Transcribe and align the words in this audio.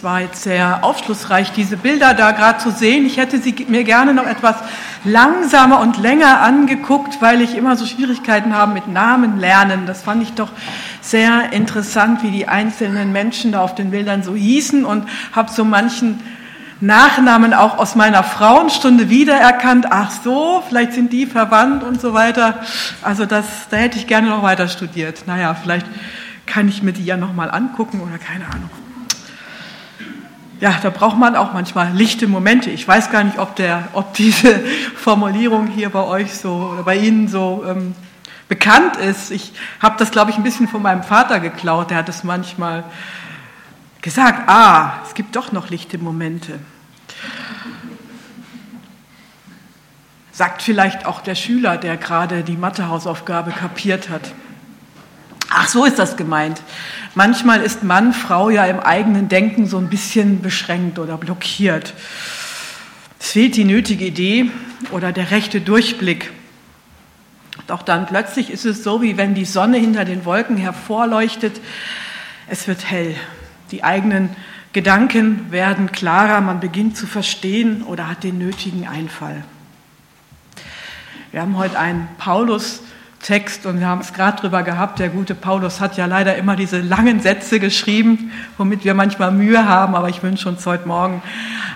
Das 0.00 0.04
war 0.10 0.22
jetzt 0.22 0.44
sehr 0.44 0.82
aufschlussreich, 0.82 1.52
diese 1.52 1.76
Bilder 1.76 2.14
da 2.14 2.30
gerade 2.30 2.56
zu 2.56 2.70
sehen. 2.70 3.04
Ich 3.04 3.18
hätte 3.18 3.38
sie 3.38 3.54
mir 3.68 3.84
gerne 3.84 4.14
noch 4.14 4.24
etwas 4.24 4.56
langsamer 5.04 5.78
und 5.80 5.98
länger 5.98 6.40
angeguckt, 6.40 7.20
weil 7.20 7.42
ich 7.42 7.54
immer 7.54 7.76
so 7.76 7.84
Schwierigkeiten 7.84 8.56
habe 8.56 8.72
mit 8.72 8.88
Namen 8.88 9.38
lernen. 9.38 9.84
Das 9.84 10.04
fand 10.04 10.22
ich 10.22 10.32
doch 10.32 10.48
sehr 11.02 11.52
interessant, 11.52 12.22
wie 12.22 12.30
die 12.30 12.48
einzelnen 12.48 13.12
Menschen 13.12 13.52
da 13.52 13.60
auf 13.60 13.74
den 13.74 13.90
Bildern 13.90 14.22
so 14.22 14.34
hießen 14.34 14.86
und 14.86 15.06
habe 15.32 15.52
so 15.52 15.66
manchen 15.66 16.18
Nachnamen 16.80 17.52
auch 17.52 17.76
aus 17.76 17.94
meiner 17.94 18.22
Frauenstunde 18.22 19.10
wiedererkannt. 19.10 19.88
Ach 19.90 20.10
so, 20.10 20.62
vielleicht 20.66 20.94
sind 20.94 21.12
die 21.12 21.26
verwandt 21.26 21.84
und 21.84 22.00
so 22.00 22.14
weiter. 22.14 22.60
Also 23.02 23.26
das, 23.26 23.44
da 23.68 23.76
hätte 23.76 23.98
ich 23.98 24.06
gerne 24.06 24.30
noch 24.30 24.42
weiter 24.42 24.66
studiert. 24.66 25.24
Naja, 25.26 25.52
vielleicht 25.52 25.84
kann 26.46 26.70
ich 26.70 26.82
mir 26.82 26.94
die 26.94 27.04
ja 27.04 27.18
noch 27.18 27.34
mal 27.34 27.50
angucken 27.50 28.00
oder 28.00 28.16
keine 28.16 28.46
Ahnung. 28.46 28.70
Ja, 30.60 30.78
da 30.82 30.90
braucht 30.90 31.16
man 31.16 31.36
auch 31.36 31.54
manchmal 31.54 31.90
lichte 31.94 32.28
Momente. 32.28 32.68
Ich 32.68 32.86
weiß 32.86 33.10
gar 33.10 33.24
nicht, 33.24 33.38
ob, 33.38 33.56
der, 33.56 33.88
ob 33.94 34.12
diese 34.12 34.60
Formulierung 34.94 35.66
hier 35.68 35.88
bei 35.88 36.04
euch 36.04 36.34
so 36.34 36.72
oder 36.74 36.82
bei 36.82 36.96
Ihnen 36.98 37.28
so 37.28 37.64
ähm, 37.66 37.94
bekannt 38.46 38.98
ist. 38.98 39.30
Ich 39.30 39.54
habe 39.80 39.96
das, 39.98 40.10
glaube 40.10 40.30
ich, 40.30 40.36
ein 40.36 40.42
bisschen 40.42 40.68
von 40.68 40.82
meinem 40.82 41.02
Vater 41.02 41.40
geklaut. 41.40 41.88
Der 41.90 41.96
hat 41.96 42.10
es 42.10 42.24
manchmal 42.24 42.84
gesagt, 44.02 44.50
ah, 44.50 44.98
es 45.06 45.14
gibt 45.14 45.34
doch 45.34 45.50
noch 45.50 45.70
lichte 45.70 45.96
Momente. 45.96 46.58
Sagt 50.30 50.60
vielleicht 50.60 51.06
auch 51.06 51.22
der 51.22 51.36
Schüler, 51.36 51.78
der 51.78 51.96
gerade 51.96 52.42
die 52.42 52.56
Mathehausaufgabe 52.58 53.52
kapiert 53.52 54.10
hat. 54.10 54.32
Ach, 55.52 55.68
so 55.68 55.84
ist 55.84 55.98
das 55.98 56.16
gemeint. 56.16 56.62
Manchmal 57.16 57.62
ist 57.62 57.82
Mann, 57.82 58.12
Frau 58.12 58.50
ja 58.50 58.64
im 58.66 58.78
eigenen 58.78 59.28
Denken 59.28 59.66
so 59.66 59.78
ein 59.78 59.90
bisschen 59.90 60.42
beschränkt 60.42 61.00
oder 61.00 61.16
blockiert. 61.16 61.92
Es 63.18 63.32
fehlt 63.32 63.56
die 63.56 63.64
nötige 63.64 64.06
Idee 64.06 64.50
oder 64.92 65.10
der 65.10 65.32
rechte 65.32 65.60
Durchblick. 65.60 66.30
Doch 67.66 67.82
dann 67.82 68.06
plötzlich 68.06 68.50
ist 68.50 68.64
es 68.64 68.84
so, 68.84 69.02
wie 69.02 69.16
wenn 69.16 69.34
die 69.34 69.44
Sonne 69.44 69.78
hinter 69.78 70.04
den 70.04 70.24
Wolken 70.24 70.56
hervorleuchtet. 70.56 71.60
Es 72.48 72.68
wird 72.68 72.88
hell. 72.88 73.16
Die 73.72 73.82
eigenen 73.82 74.30
Gedanken 74.72 75.50
werden 75.50 75.90
klarer, 75.90 76.40
man 76.40 76.60
beginnt 76.60 76.96
zu 76.96 77.08
verstehen 77.08 77.82
oder 77.82 78.08
hat 78.08 78.22
den 78.22 78.38
nötigen 78.38 78.86
Einfall. 78.86 79.42
Wir 81.32 81.42
haben 81.42 81.58
heute 81.58 81.78
einen 81.78 82.08
Paulus-Text 83.20 83.66
und 83.66 83.80
wir 83.80 83.86
haben 83.86 84.00
es 84.00 84.12
gerade 84.12 84.40
drüber 84.40 84.62
gehabt. 84.62 84.98
Der 84.98 85.10
gute 85.10 85.34
Paulus 85.34 85.80
hat 85.80 85.96
ja 85.96 86.06
leider 86.06 86.36
immer 86.36 86.56
diese 86.56 86.80
langen 86.80 87.20
Sätze 87.20 87.60
geschrieben, 87.60 88.32
womit 88.56 88.84
wir 88.84 88.94
manchmal 88.94 89.30
Mühe 89.30 89.68
haben, 89.68 89.94
aber 89.94 90.08
ich 90.08 90.22
wünsche 90.22 90.48
uns 90.48 90.64
heute 90.66 90.88
Morgen 90.88 91.22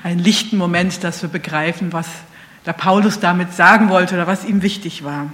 einen 0.03 0.19
lichten 0.19 0.57
Moment, 0.57 1.05
dass 1.05 1.23
wir 1.23 1.29
begreifen, 1.29 1.93
was 1.93 2.09
der 2.65 2.73
Paulus 2.73 3.21
damit 3.21 3.53
sagen 3.53 3.91
wollte 3.91 4.15
oder 4.15 4.27
was 4.27 4.45
ihm 4.45 4.63
wichtig 4.63 5.05
war. 5.05 5.27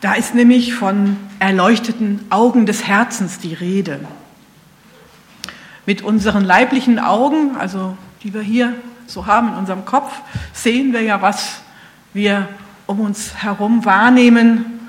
Da 0.00 0.14
ist 0.14 0.34
nämlich 0.34 0.72
von 0.72 1.18
erleuchteten 1.40 2.24
Augen 2.30 2.64
des 2.64 2.86
Herzens 2.86 3.38
die 3.38 3.52
Rede. 3.52 4.00
Mit 5.84 6.00
unseren 6.00 6.44
leiblichen 6.44 6.98
Augen, 6.98 7.56
also 7.58 7.98
die 8.22 8.32
wir 8.32 8.42
hier 8.42 8.74
so 9.06 9.26
haben 9.26 9.48
in 9.48 9.54
unserem 9.56 9.84
Kopf, 9.84 10.12
sehen 10.54 10.94
wir 10.94 11.02
ja, 11.02 11.20
was 11.20 11.60
wir 12.12 12.48
um 12.86 13.00
uns 13.00 13.36
herum 13.36 13.84
wahrnehmen. 13.84 14.88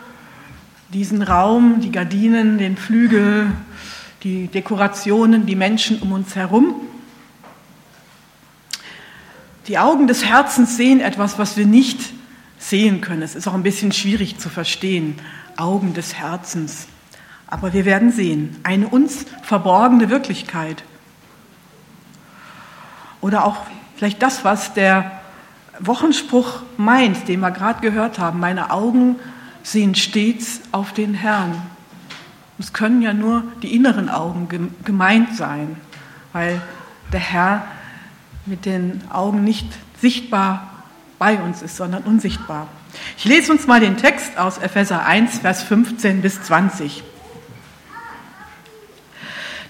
Diesen 0.93 1.21
Raum, 1.21 1.79
die 1.79 1.91
Gardinen, 1.91 2.57
den 2.57 2.75
Flügel, 2.77 3.51
die 4.23 4.47
Dekorationen, 4.47 5.45
die 5.45 5.55
Menschen 5.55 5.99
um 6.01 6.11
uns 6.11 6.35
herum. 6.35 6.75
Die 9.67 9.77
Augen 9.77 10.07
des 10.07 10.25
Herzens 10.25 10.75
sehen 10.77 10.99
etwas, 10.99 11.37
was 11.37 11.55
wir 11.57 11.65
nicht 11.65 11.99
sehen 12.57 13.01
können. 13.01 13.21
Es 13.21 13.35
ist 13.35 13.47
auch 13.47 13.53
ein 13.53 13.63
bisschen 13.63 13.91
schwierig 13.91 14.37
zu 14.37 14.49
verstehen. 14.49 15.15
Augen 15.55 15.93
des 15.93 16.15
Herzens. 16.15 16.87
Aber 17.47 17.73
wir 17.73 17.85
werden 17.85 18.11
sehen. 18.11 18.57
Eine 18.63 18.87
uns 18.87 19.25
verborgene 19.43 20.09
Wirklichkeit. 20.09 20.83
Oder 23.21 23.45
auch 23.45 23.57
vielleicht 23.95 24.21
das, 24.21 24.43
was 24.43 24.73
der 24.73 25.20
Wochenspruch 25.87 26.61
meint, 26.77 27.27
den 27.27 27.39
wir 27.39 27.51
gerade 27.51 27.81
gehört 27.81 28.19
haben. 28.19 28.39
Meine 28.39 28.71
Augen 28.71 29.17
sehen 29.63 29.95
stets 29.95 30.61
auf 30.71 30.93
den 30.93 31.13
Herrn. 31.13 31.61
Es 32.59 32.73
können 32.73 33.01
ja 33.01 33.13
nur 33.13 33.43
die 33.63 33.75
inneren 33.75 34.09
Augen 34.09 34.47
gemeint 34.85 35.35
sein, 35.35 35.77
weil 36.33 36.61
der 37.11 37.19
Herr 37.19 37.67
mit 38.45 38.65
den 38.65 39.01
Augen 39.11 39.43
nicht 39.43 39.67
sichtbar 39.99 40.83
bei 41.19 41.37
uns 41.37 41.61
ist, 41.61 41.77
sondern 41.77 42.03
unsichtbar. 42.03 42.67
Ich 43.17 43.25
lese 43.25 43.51
uns 43.51 43.67
mal 43.67 43.79
den 43.79 43.97
Text 43.97 44.37
aus 44.37 44.57
Epheser 44.57 45.05
1, 45.05 45.39
Vers 45.39 45.63
15 45.63 46.21
bis 46.21 46.41
20. 46.43 47.03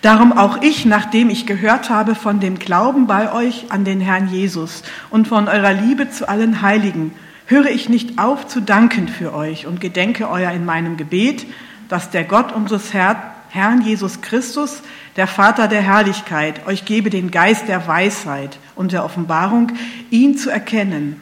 Darum 0.01 0.33
auch 0.33 0.63
ich, 0.63 0.85
nachdem 0.85 1.29
ich 1.29 1.45
gehört 1.45 1.91
habe 1.91 2.15
von 2.15 2.39
dem 2.39 2.57
Glauben 2.57 3.05
bei 3.05 3.31
euch 3.31 3.65
an 3.69 3.85
den 3.85 4.01
Herrn 4.01 4.29
Jesus 4.29 4.81
und 5.11 5.27
von 5.27 5.47
eurer 5.47 5.73
Liebe 5.73 6.09
zu 6.09 6.27
allen 6.27 6.63
Heiligen, 6.63 7.13
höre 7.45 7.69
ich 7.69 7.87
nicht 7.87 8.17
auf 8.17 8.47
zu 8.47 8.61
danken 8.61 9.07
für 9.07 9.33
euch 9.33 9.67
und 9.67 9.79
gedenke 9.79 10.27
euer 10.27 10.51
in 10.51 10.65
meinem 10.65 10.97
Gebet, 10.97 11.45
dass 11.87 12.09
der 12.09 12.23
Gott 12.23 12.51
unseres 12.51 12.93
Herrn 12.93 13.81
Jesus 13.81 14.21
Christus, 14.21 14.81
der 15.17 15.27
Vater 15.27 15.67
der 15.67 15.81
Herrlichkeit, 15.81 16.65
euch 16.65 16.85
gebe 16.85 17.11
den 17.11 17.29
Geist 17.29 17.67
der 17.67 17.85
Weisheit 17.87 18.57
und 18.75 18.93
der 18.93 19.05
Offenbarung, 19.05 19.73
ihn 20.09 20.35
zu 20.35 20.49
erkennen. 20.49 21.21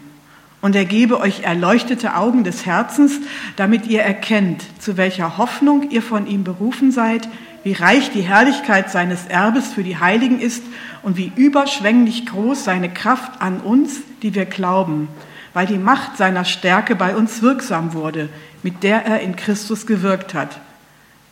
Und 0.62 0.76
er 0.76 0.86
gebe 0.86 1.20
euch 1.20 1.44
erleuchtete 1.44 2.16
Augen 2.16 2.44
des 2.44 2.66
Herzens, 2.66 3.20
damit 3.56 3.88
ihr 3.88 4.04
erkennt, 4.04 4.64
zu 4.80 4.96
welcher 4.96 5.38
Hoffnung 5.38 5.90
ihr 5.90 6.02
von 6.02 6.28
ihm 6.28 6.44
berufen 6.44 6.92
seid, 6.92 7.28
wie 7.64 7.74
reich 7.74 8.12
die 8.12 8.22
Herrlichkeit 8.22 8.90
seines 8.90 9.26
Erbes 9.26 9.74
für 9.74 9.84
die 9.84 9.98
Heiligen 9.98 10.40
ist 10.40 10.64
und 11.02 11.18
wie 11.18 11.32
überschwänglich 11.36 12.26
groß 12.26 12.64
seine 12.64 12.90
Kraft 12.90 13.42
an 13.42 13.60
uns, 13.60 14.02
die 14.22 14.34
wir 14.36 14.46
glauben, 14.46 15.08
weil 15.54 15.68
die 15.68 15.78
Macht 15.78 16.18
seiner 16.18 16.46
Stärke 16.46 16.96
bei 16.96 17.16
uns 17.16 17.42
wirksam 17.42 17.94
wurde, 17.94 18.30
mit 18.64 18.84
der 18.84 19.06
er 19.06 19.22
in 19.22 19.36
Christus 19.36 19.86
gewirkt 19.86 20.34
hat. 20.34 20.60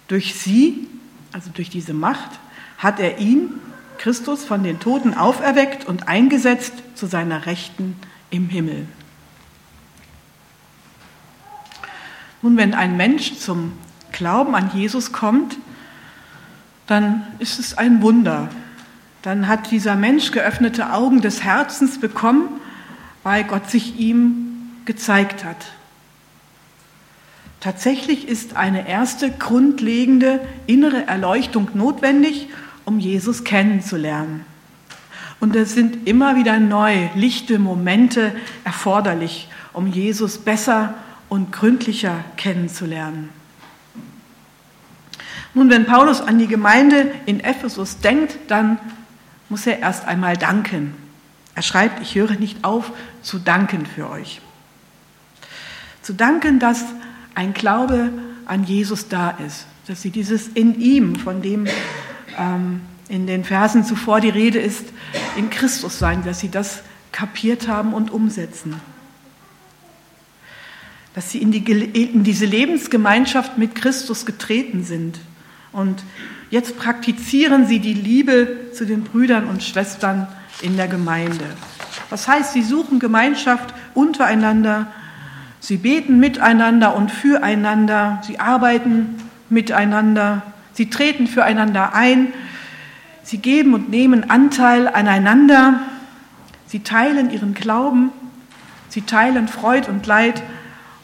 Durch 0.08 0.36
sie, 0.36 0.88
also 1.32 1.50
durch 1.54 1.70
diese 1.70 1.94
Macht, 1.94 2.32
hat 2.78 3.00
er 3.00 3.20
ihn, 3.20 3.50
Christus, 3.98 4.46
von 4.46 4.64
den 4.64 4.80
Toten 4.80 5.14
auferweckt 5.14 5.86
und 5.86 6.08
eingesetzt 6.08 6.74
zu 6.96 7.08
seiner 7.08 7.46
Rechten 7.46 7.96
im 8.30 8.50
Himmel. 8.50 8.88
Nun, 12.42 12.58
wenn 12.58 12.74
ein 12.74 12.96
Mensch 12.98 13.38
zum 13.38 13.74
Glauben 14.12 14.56
an 14.56 14.72
Jesus 14.74 15.12
kommt, 15.12 15.58
dann 16.88 17.28
ist 17.40 17.60
es 17.60 17.78
ein 17.78 18.02
Wunder. 18.02 18.50
Dann 19.22 19.48
hat 19.48 19.72
dieser 19.72 19.96
Mensch 19.96 20.32
geöffnete 20.32 20.94
Augen 20.94 21.22
des 21.22 21.44
Herzens 21.44 22.00
bekommen, 22.00 22.48
weil 23.24 23.44
Gott 23.44 23.70
sich 23.70 24.00
ihm 24.00 24.72
gezeigt 24.86 25.44
hat. 25.44 25.58
Tatsächlich 27.60 28.28
ist 28.28 28.56
eine 28.56 28.88
erste 28.88 29.32
grundlegende 29.32 30.40
innere 30.68 31.08
Erleuchtung 31.08 31.70
notwendig, 31.74 32.50
um 32.86 33.00
Jesus 33.00 33.44
kennenzulernen. 33.44 34.46
Und 35.40 35.56
es 35.56 35.74
sind 35.74 36.08
immer 36.08 36.36
wieder 36.36 36.60
neu 36.60 37.10
lichte 37.16 37.60
Momente 37.60 38.34
erforderlich, 38.64 39.50
um 39.74 39.88
Jesus 39.88 40.38
besser 40.38 40.94
und 41.30 41.52
gründlicher 41.52 42.24
kennenzulernen. 42.38 43.30
Nun, 45.58 45.72
wenn 45.72 45.88
Paulus 45.88 46.22
an 46.22 46.38
die 46.38 46.46
Gemeinde 46.46 47.12
in 47.26 47.40
Ephesus 47.40 48.00
denkt, 48.00 48.38
dann 48.48 48.78
muss 49.50 49.66
er 49.66 49.80
erst 49.80 50.06
einmal 50.06 50.38
danken. 50.38 50.94
Er 51.56 51.64
schreibt, 51.64 52.00
ich 52.00 52.14
höre 52.14 52.36
nicht 52.36 52.64
auf 52.64 52.92
zu 53.24 53.40
danken 53.40 53.88
für 53.88 54.08
euch. 54.08 54.40
Zu 56.04 56.14
danken, 56.14 56.60
dass 56.60 56.86
ein 57.34 57.56
Glaube 57.56 58.12
an 58.46 58.66
Jesus 58.66 59.08
da 59.08 59.32
ist, 59.32 59.66
dass 59.88 60.04
sie 60.04 60.12
dieses 60.12 60.48
in 60.48 60.80
ihm, 60.80 61.16
von 61.16 61.42
dem 61.42 61.66
ähm, 62.38 62.82
in 63.10 63.26
den 63.26 63.44
Versen 63.44 63.84
zuvor 63.84 64.22
die 64.22 64.30
Rede 64.30 64.60
ist, 64.60 64.86
in 65.38 65.50
Christus 65.50 65.98
sein, 65.98 66.24
dass 66.24 66.40
sie 66.40 66.52
das 66.52 66.84
kapiert 67.12 67.68
haben 67.68 67.96
und 67.96 68.12
umsetzen 68.12 68.80
dass 71.16 71.32
sie 71.32 71.42
in, 71.42 71.52
die, 71.52 71.64
in 71.64 72.24
diese 72.24 72.46
Lebensgemeinschaft 72.46 73.58
mit 73.58 73.74
Christus 73.74 74.28
getreten 74.28 74.84
sind. 74.84 75.20
Und 75.78 76.04
jetzt 76.50 76.78
praktizieren 76.78 77.68
sie 77.68 77.80
die 77.80 77.94
Liebe 77.94 78.72
zu 78.74 78.86
den 78.86 79.04
Brüdern 79.04 79.46
und 79.46 79.62
Schwestern 79.62 80.28
in 80.62 80.76
der 80.76 80.88
Gemeinde. 80.88 81.46
Das 82.10 82.28
heißt, 82.28 82.54
sie 82.54 82.64
suchen 82.64 83.00
Gemeinschaft 83.00 83.74
untereinander, 83.94 84.88
sie 85.60 85.78
beten 85.78 86.20
miteinander 86.20 86.96
und 86.96 87.12
füreinander, 87.12 88.22
sie 88.26 88.40
arbeiten 88.40 89.18
miteinander, 89.50 90.42
Sie 90.78 90.92
treten 90.92 91.26
füreinander 91.26 91.96
ein. 91.96 92.32
Sie 93.24 93.40
geben 93.40 93.74
und 93.74 93.90
nehmen 93.90 94.30
Anteil 94.30 94.88
aneinander. 94.88 95.80
Sie 96.68 96.82
teilen 96.82 97.32
ihren 97.32 97.56
Glauben. 97.56 98.12
Sie 98.88 99.02
teilen 99.02 99.48
Freud 99.48 99.90
und 99.90 100.06
Leid. 100.06 100.44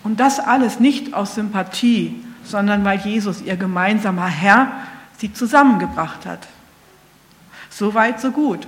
Und 0.03 0.19
das 0.19 0.39
alles 0.39 0.79
nicht 0.79 1.15
aus 1.15 1.33
Sympathie, 1.33 2.22
sondern 2.45 2.85
weil 2.85 2.99
Jesus, 2.99 3.41
ihr 3.41 3.57
gemeinsamer 3.57 4.27
Herr, 4.27 4.71
sie 5.17 5.33
zusammengebracht 5.33 6.25
hat. 6.25 6.47
So 7.69 7.93
weit, 7.93 8.19
so 8.19 8.31
gut. 8.31 8.67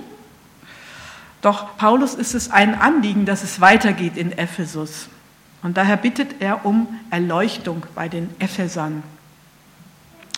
Doch 1.42 1.76
Paulus 1.76 2.14
ist 2.14 2.34
es 2.34 2.50
ein 2.50 2.74
Anliegen, 2.74 3.26
dass 3.26 3.44
es 3.44 3.60
weitergeht 3.60 4.16
in 4.16 4.32
Ephesus. 4.32 5.08
Und 5.62 5.76
daher 5.76 5.96
bittet 5.96 6.40
er 6.40 6.64
um 6.64 6.88
Erleuchtung 7.10 7.84
bei 7.94 8.08
den 8.08 8.30
Ephesern. 8.38 9.02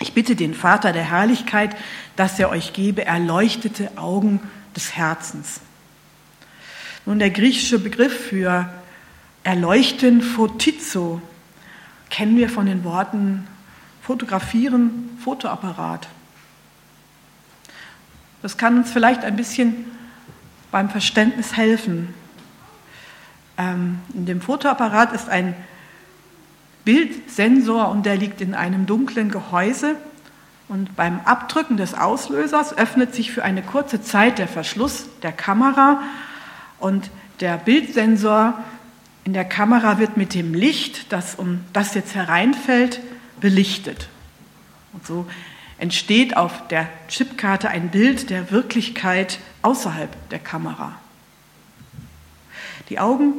Ich 0.01 0.13
bitte 0.13 0.37
den 0.37 0.55
Vater 0.55 0.93
der 0.93 1.11
Herrlichkeit, 1.11 1.77
dass 2.17 2.39
er 2.39 2.51
euch 2.51 2.73
gebe 2.73 3.05
erleuchtete 3.05 3.97
Augen 3.97 4.41
des 4.77 4.97
Herzens. 4.97 5.61
Nun, 7.05 7.19
der 7.19 7.31
griechische 7.31 7.79
Begriff 7.79 8.29
für 8.29 8.69
erleuchten, 9.43 10.21
Fotizo, 10.21 11.23
kennen 12.11 12.37
wir 12.37 12.49
von 12.49 12.67
den 12.67 12.85
Worten 12.85 13.47
fotografieren, 14.03 15.19
Fotoapparat. 15.23 16.09
Das 18.43 18.57
kann 18.57 18.79
uns 18.79 18.91
vielleicht 18.91 19.25
ein 19.25 19.37
bisschen 19.37 19.85
beim 20.71 20.89
Verständnis 20.89 21.57
helfen. 21.57 22.15
Ähm, 23.57 23.99
in 24.15 24.27
dem 24.27 24.41
Fotoapparat 24.41 25.13
ist 25.13 25.29
ein 25.29 25.55
Bildsensor 26.85 27.89
und 27.91 28.07
der 28.07 28.17
liegt 28.17 28.41
in 28.41 28.55
einem 28.55 28.87
dunklen 28.87 29.31
Gehäuse. 29.31 29.97
Und 30.69 30.97
beim 30.97 31.21
Abdrücken 31.25 31.77
des 31.77 31.95
Auslösers 31.95 32.77
öffnet 32.77 33.15
sich 33.15 33.33
für 33.33 33.43
eine 33.43 33.63
kurze 33.63 34.03
Zeit 34.03 34.39
der 34.39 34.49
Verschluss 34.49 35.09
der 35.23 35.33
Kamera 35.33 36.03
und 36.79 37.11
der 37.41 37.57
Bildsensor 37.57 38.63
in 39.25 39.33
der 39.33 39.45
Kamera 39.45 39.99
wird 39.99 40.17
mit 40.17 40.35
dem 40.35 40.55
Licht, 40.55 41.13
das 41.13 41.35
um 41.35 41.61
das 41.73 41.95
jetzt 41.95 42.15
hereinfällt, 42.15 43.01
belichtet. 43.41 44.09
Und 44.93 45.07
so 45.07 45.27
entsteht 45.79 46.37
auf 46.37 46.67
der 46.69 46.89
Chipkarte 47.09 47.69
ein 47.69 47.91
Bild 47.91 48.31
der 48.31 48.51
Wirklichkeit 48.51 49.39
außerhalb 49.63 50.29
der 50.31 50.39
Kamera. 50.39 50.99
Die 52.89 52.99
Augen 52.99 53.35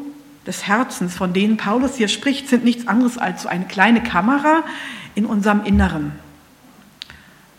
des 0.46 0.68
Herzens, 0.68 1.16
von 1.16 1.34
denen 1.34 1.58
Paulus 1.58 1.96
hier 1.96 2.08
spricht, 2.08 2.48
sind 2.48 2.64
nichts 2.64 2.88
anderes 2.88 3.18
als 3.18 3.44
so 3.44 3.50
eine 3.50 3.66
kleine 3.66 4.02
Kamera 4.02 4.64
in 5.16 5.26
unserem 5.26 5.66
Inneren. 5.66 6.12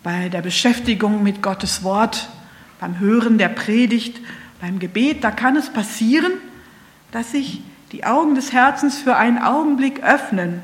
Bei 0.03 0.29
der 0.29 0.41
Beschäftigung 0.41 1.23
mit 1.23 1.43
Gottes 1.43 1.83
Wort, 1.83 2.31
beim 2.79 2.99
Hören 2.99 3.37
der 3.37 3.51
Predigt, 3.51 4.19
beim 4.61 4.79
Gebet, 4.79 5.25
da 5.25 5.31
kann 5.31 5.57
es 5.57 5.71
passieren, 5.71 6.33
dass 7.13 7.33
sich 7.33 7.61
die 7.93 8.05
Augen 8.05 8.35
des 8.35 8.53
Herzens 8.53 8.99
für 8.99 9.17
einen 9.17 9.39
Augenblick 9.39 10.03
öffnen 10.03 10.63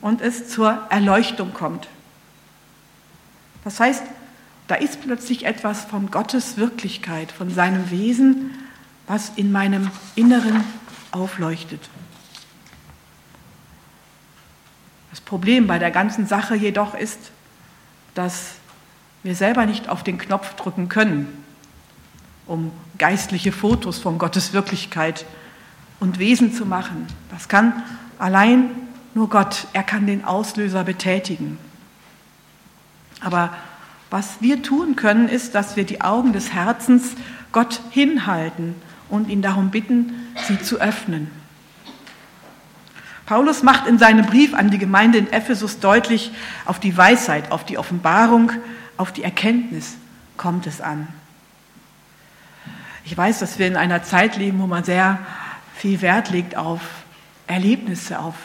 und 0.00 0.20
es 0.20 0.48
zur 0.48 0.86
Erleuchtung 0.90 1.54
kommt. 1.54 1.88
Das 3.62 3.80
heißt, 3.80 4.02
da 4.66 4.74
ist 4.74 5.02
plötzlich 5.02 5.44
etwas 5.44 5.84
von 5.84 6.10
Gottes 6.10 6.56
Wirklichkeit, 6.56 7.30
von 7.30 7.50
seinem 7.50 7.90
Wesen, 7.90 8.50
was 9.06 9.32
in 9.36 9.52
meinem 9.52 9.90
Inneren 10.14 10.64
aufleuchtet. 11.12 11.88
Das 15.10 15.20
Problem 15.20 15.66
bei 15.66 15.78
der 15.78 15.90
ganzen 15.90 16.26
Sache 16.26 16.56
jedoch 16.56 16.94
ist, 16.94 17.30
dass 18.14 18.54
wir 19.22 19.34
selber 19.34 19.64
nicht 19.64 19.88
auf 19.88 20.02
den 20.02 20.18
Knopf 20.18 20.54
drücken 20.54 20.88
können, 20.88 21.44
um 22.46 22.72
geistliche 22.98 23.52
Fotos 23.52 23.98
von 23.98 24.18
Gottes 24.18 24.52
Wirklichkeit 24.52 25.18
zu 25.18 25.24
und 26.04 26.18
Wesen 26.18 26.52
zu 26.52 26.66
machen. 26.66 27.06
Das 27.30 27.48
kann 27.48 27.82
allein 28.18 28.68
nur 29.14 29.30
Gott. 29.30 29.66
Er 29.72 29.82
kann 29.82 30.06
den 30.06 30.24
Auslöser 30.24 30.84
betätigen. 30.84 31.58
Aber 33.20 33.54
was 34.10 34.36
wir 34.40 34.62
tun 34.62 34.96
können, 34.96 35.28
ist, 35.28 35.54
dass 35.54 35.76
wir 35.76 35.84
die 35.84 36.02
Augen 36.02 36.34
des 36.34 36.52
Herzens 36.52 37.14
Gott 37.52 37.80
hinhalten 37.90 38.74
und 39.08 39.30
ihn 39.30 39.40
darum 39.40 39.70
bitten, 39.70 40.12
sie 40.46 40.60
zu 40.60 40.78
öffnen. 40.78 41.30
Paulus 43.24 43.62
macht 43.62 43.86
in 43.86 43.98
seinem 43.98 44.26
Brief 44.26 44.52
an 44.52 44.68
die 44.68 44.78
Gemeinde 44.78 45.16
in 45.16 45.32
Ephesus 45.32 45.80
deutlich, 45.80 46.32
auf 46.66 46.78
die 46.78 46.94
Weisheit, 46.94 47.50
auf 47.50 47.64
die 47.64 47.78
Offenbarung, 47.78 48.52
auf 48.98 49.10
die 49.10 49.22
Erkenntnis 49.22 49.96
kommt 50.36 50.66
es 50.66 50.82
an. 50.82 51.08
Ich 53.06 53.16
weiß, 53.16 53.38
dass 53.38 53.58
wir 53.58 53.66
in 53.66 53.76
einer 53.76 54.02
Zeit 54.02 54.36
leben, 54.36 54.60
wo 54.60 54.66
man 54.66 54.84
sehr 54.84 55.18
viel 55.74 56.00
Wert 56.00 56.30
legt 56.30 56.56
auf 56.56 56.80
Erlebnisse, 57.46 58.18
auf 58.18 58.36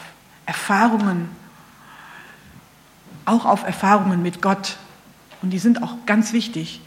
Erfahrungen, 0.46 1.28
auch 3.24 3.44
auf 3.44 3.64
Erfahrungen 3.64 4.22
mit 4.22 4.42
Gott. 4.42 4.76
Und 5.42 5.50
die 5.50 5.58
sind 5.58 5.82
auch 5.82 5.94
ganz 6.06 6.32
wichtig. 6.32 6.80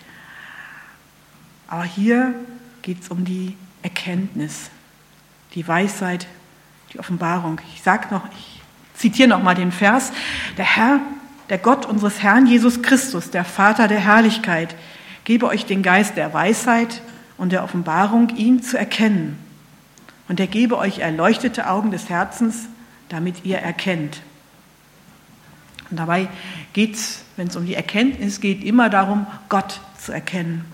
Aber 1.68 1.84
hier 1.84 2.36
geht 2.81 3.01
es 3.01 3.10
um 3.10 3.25
die 3.25 3.56
Erkenntnis, 3.81 4.69
die 5.56 5.68
Weisheit, 5.68 6.28
die 6.92 7.00
Offenbarung. 7.00 7.60
Ich 7.74 7.81
sage 7.81 8.13
noch, 8.13 8.25
ich 8.38 8.62
zitiere 8.94 9.30
noch 9.30 9.42
mal 9.42 9.56
den 9.56 9.72
Vers: 9.72 10.12
Der 10.57 10.66
Herr, 10.66 11.00
der 11.50 11.57
Gott 11.57 11.86
unseres 11.86 12.22
Herrn 12.22 12.46
Jesus 12.46 12.81
Christus, 12.81 13.31
der 13.31 13.46
Vater 13.46 13.88
der 13.88 14.00
Herrlichkeit, 14.00 14.75
gebe 15.24 15.48
euch 15.48 15.66
den 15.66 15.81
Geist 15.81 16.16
der 16.18 16.34
Weisheit 16.34 17.01
und 17.38 17.51
der 17.51 17.63
Offenbarung, 17.63 18.30
ihn 18.36 18.62
zu 18.62 18.78
erkennen 18.78 19.43
und 20.28 20.40
er 20.40 20.48
gebe 20.48 20.78
euch 20.78 21.00
erleuchtete 21.00 21.70
Augen 21.70 21.92
des 21.92 22.10
Herzens, 22.10 22.68
damit 23.10 23.46
ihr 23.46 23.58
erkennt. 23.58 24.22
Und 25.90 25.98
dabei 25.98 26.28
geht 26.74 26.96
es, 26.96 27.24
wenn 27.36 27.48
es 27.48 27.56
um 27.56 27.66
die 27.66 27.75
Erkenntnis 27.75 28.42
geht, 28.42 28.64
immer 28.64 28.90
darum, 28.90 29.28
Gott 29.50 29.80
zu 30.00 30.12
erkennen. 30.12 30.66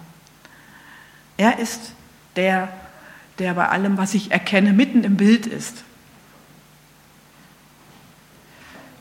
Er 1.37 1.59
ist 1.59 1.93
der, 2.35 2.69
der 3.39 3.53
bei 3.53 3.67
allem, 3.67 3.97
was 3.97 4.13
ich 4.13 4.31
erkenne, 4.31 4.73
mitten 4.73 5.03
im 5.03 5.17
Bild 5.17 5.45
ist. 5.47 5.83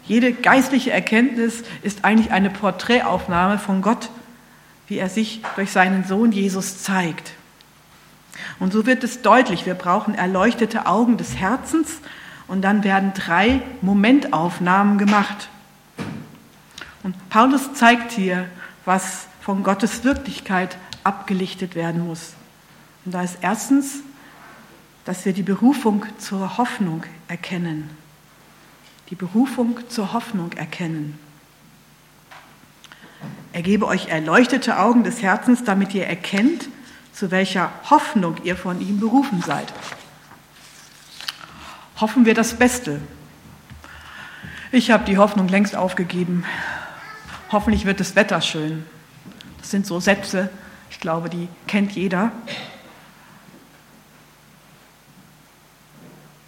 Jede 0.05 0.33
geistliche 0.33 0.91
Erkenntnis 0.91 1.62
ist 1.83 2.05
eigentlich 2.05 2.33
eine 2.33 2.49
Porträtaufnahme 2.49 3.59
von 3.59 3.83
Gott, 3.83 4.09
wie 4.87 4.97
er 4.97 5.11
sich 5.11 5.43
durch 5.55 5.71
seinen 5.71 6.05
Sohn 6.05 6.33
Jesus 6.33 6.83
zeigt. 6.83 7.33
Und 8.61 8.73
so 8.73 8.87
wird 8.87 9.05
es 9.05 9.23
deutlich, 9.23 9.67
wir 9.67 9.75
brauchen 9.75 10.15
erleuchtete 10.15 10.87
Augen 10.87 11.17
des 11.17 11.37
Herzens 11.37 12.00
und 12.49 12.62
dann 12.62 12.83
werden 12.83 13.12
drei 13.15 13.62
Momentaufnahmen 13.83 14.99
gemacht. 14.99 15.49
Und 17.03 17.17
Paulus 17.29 17.75
zeigt 17.75 18.12
hier, 18.12 18.49
was 18.85 19.27
von 19.41 19.62
Gottes 19.62 20.03
Wirklichkeit 20.03 20.77
abgelichtet 21.05 21.75
werden 21.75 22.07
muss. 22.07 22.35
Und 23.05 23.12
da 23.12 23.23
ist 23.23 23.38
erstens, 23.41 24.00
dass 25.05 25.25
wir 25.25 25.33
die 25.33 25.43
Berufung 25.43 26.05
zur 26.19 26.59
Hoffnung 26.59 27.05
erkennen. 27.29 27.88
Die 29.09 29.15
Berufung 29.15 29.79
zur 29.88 30.12
Hoffnung 30.12 30.53
erkennen. 30.53 31.19
Er 33.53 33.62
gebe 33.62 33.87
euch 33.87 34.09
erleuchtete 34.09 34.79
Augen 34.79 35.05
des 35.05 35.23
Herzens, 35.23 35.65
damit 35.65 35.95
ihr 35.95 36.07
erkennt, 36.07 36.69
zu 37.18 37.32
welcher 37.32 37.72
Hoffnung 37.90 38.37
ihr 38.44 38.56
von 38.56 38.80
ihm 38.80 39.00
berufen 39.00 39.42
seid. 39.42 39.72
Hoffen 42.00 42.25
wir 42.25 42.34
das 42.34 42.54
Beste. 42.54 43.00
Ich 44.70 44.92
habe 44.92 45.04
die 45.04 45.18
Hoffnung 45.18 45.48
längst 45.48 45.75
aufgegeben. 45.75 46.44
Hoffentlich 47.50 47.87
wird 47.87 47.98
das 47.98 48.14
Wetter 48.14 48.40
schön. 48.40 48.87
Das 49.58 49.72
sind 49.72 49.84
so 49.84 49.98
Sätze, 49.98 50.48
ich 50.90 51.00
glaube, 51.00 51.28
die 51.28 51.48
kennt 51.66 51.90
jeder. 51.90 52.30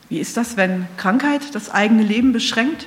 Wie 0.09 0.21
ist 0.21 0.37
das, 0.37 0.57
wenn 0.57 0.87
Krankheit 0.97 1.53
das 1.53 1.71
eigene 1.71 2.05
Leben 2.05 2.33
beschränkt? 2.33 2.87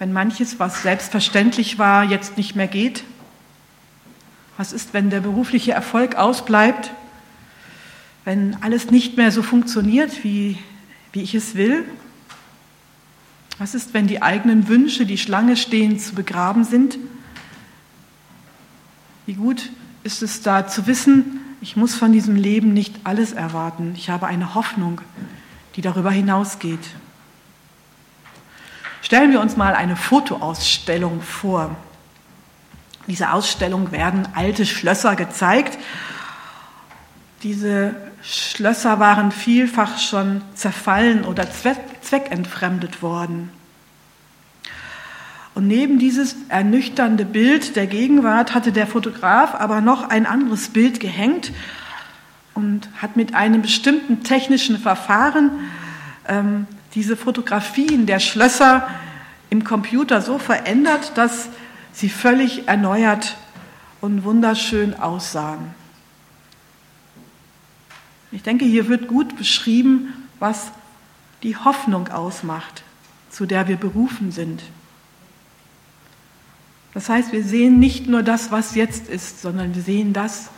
Wenn 0.00 0.12
manches, 0.12 0.58
was 0.58 0.82
selbstverständlich 0.82 1.78
war, 1.78 2.02
jetzt 2.02 2.36
nicht 2.36 2.56
mehr 2.56 2.66
geht? 2.66 3.04
Was 4.62 4.72
ist, 4.72 4.94
wenn 4.94 5.10
der 5.10 5.18
berufliche 5.18 5.72
Erfolg 5.72 6.14
ausbleibt? 6.14 6.92
Wenn 8.24 8.56
alles 8.62 8.92
nicht 8.92 9.16
mehr 9.16 9.32
so 9.32 9.42
funktioniert, 9.42 10.22
wie, 10.22 10.56
wie 11.10 11.20
ich 11.20 11.34
es 11.34 11.56
will? 11.56 11.84
Was 13.58 13.74
ist, 13.74 13.92
wenn 13.92 14.06
die 14.06 14.22
eigenen 14.22 14.68
Wünsche, 14.68 15.04
die 15.04 15.18
Schlange 15.18 15.56
stehen, 15.56 15.98
zu 15.98 16.14
begraben 16.14 16.62
sind? 16.62 16.96
Wie 19.26 19.34
gut 19.34 19.70
ist 20.04 20.22
es 20.22 20.42
da 20.42 20.68
zu 20.68 20.86
wissen, 20.86 21.40
ich 21.60 21.74
muss 21.74 21.96
von 21.96 22.12
diesem 22.12 22.36
Leben 22.36 22.72
nicht 22.72 22.94
alles 23.02 23.32
erwarten. 23.32 23.94
Ich 23.96 24.10
habe 24.10 24.28
eine 24.28 24.54
Hoffnung, 24.54 25.00
die 25.74 25.80
darüber 25.80 26.12
hinausgeht. 26.12 26.86
Stellen 29.00 29.32
wir 29.32 29.40
uns 29.40 29.56
mal 29.56 29.74
eine 29.74 29.96
Fotoausstellung 29.96 31.20
vor. 31.20 31.74
Dieser 33.06 33.34
Ausstellung 33.34 33.92
werden 33.92 34.28
alte 34.34 34.66
Schlösser 34.66 35.16
gezeigt. 35.16 35.78
Diese 37.42 37.94
Schlösser 38.22 39.00
waren 39.00 39.32
vielfach 39.32 39.98
schon 39.98 40.42
zerfallen 40.54 41.24
oder 41.24 41.46
zweckentfremdet 41.50 43.02
worden. 43.02 43.50
Und 45.54 45.66
neben 45.66 45.98
dieses 45.98 46.36
ernüchternde 46.48 47.24
Bild 47.24 47.76
der 47.76 47.86
Gegenwart 47.86 48.54
hatte 48.54 48.72
der 48.72 48.86
Fotograf 48.86 49.54
aber 49.54 49.80
noch 49.80 50.08
ein 50.08 50.24
anderes 50.24 50.68
Bild 50.68 50.98
gehängt 51.00 51.52
und 52.54 52.88
hat 53.00 53.16
mit 53.16 53.34
einem 53.34 53.60
bestimmten 53.60 54.22
technischen 54.22 54.78
Verfahren 54.78 55.50
ähm, 56.28 56.66
diese 56.94 57.16
Fotografien 57.16 58.06
der 58.06 58.18
Schlösser 58.18 58.88
im 59.50 59.64
Computer 59.64 60.22
so 60.22 60.38
verändert, 60.38 61.12
dass 61.16 61.48
sie 61.92 62.08
völlig 62.08 62.68
erneuert 62.68 63.36
und 64.00 64.24
wunderschön 64.24 64.94
aussahen. 64.94 65.74
Ich 68.30 68.42
denke, 68.42 68.64
hier 68.64 68.88
wird 68.88 69.08
gut 69.08 69.36
beschrieben, 69.36 70.14
was 70.38 70.72
die 71.42 71.56
Hoffnung 71.56 72.08
ausmacht, 72.08 72.82
zu 73.30 73.46
der 73.46 73.68
wir 73.68 73.76
berufen 73.76 74.32
sind. 74.32 74.62
Das 76.94 77.08
heißt, 77.08 77.32
wir 77.32 77.42
sehen 77.42 77.78
nicht 77.78 78.06
nur 78.06 78.22
das, 78.22 78.50
was 78.50 78.74
jetzt 78.74 79.08
ist, 79.08 79.40
sondern 79.40 79.74
wir 79.74 79.82
sehen 79.82 80.12
das, 80.12 80.50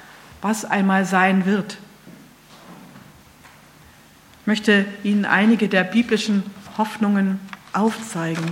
was 0.43 0.64
einmal 0.64 1.05
sein 1.05 1.47
wird. 1.47 1.79
Ich 4.41 4.47
möchte 4.47 4.85
Ihnen 5.03 5.25
einige 5.25 5.69
der 5.69 5.85
biblischen 5.85 6.43
Hoffnungen 6.76 7.41
aufzeigen. 7.73 8.45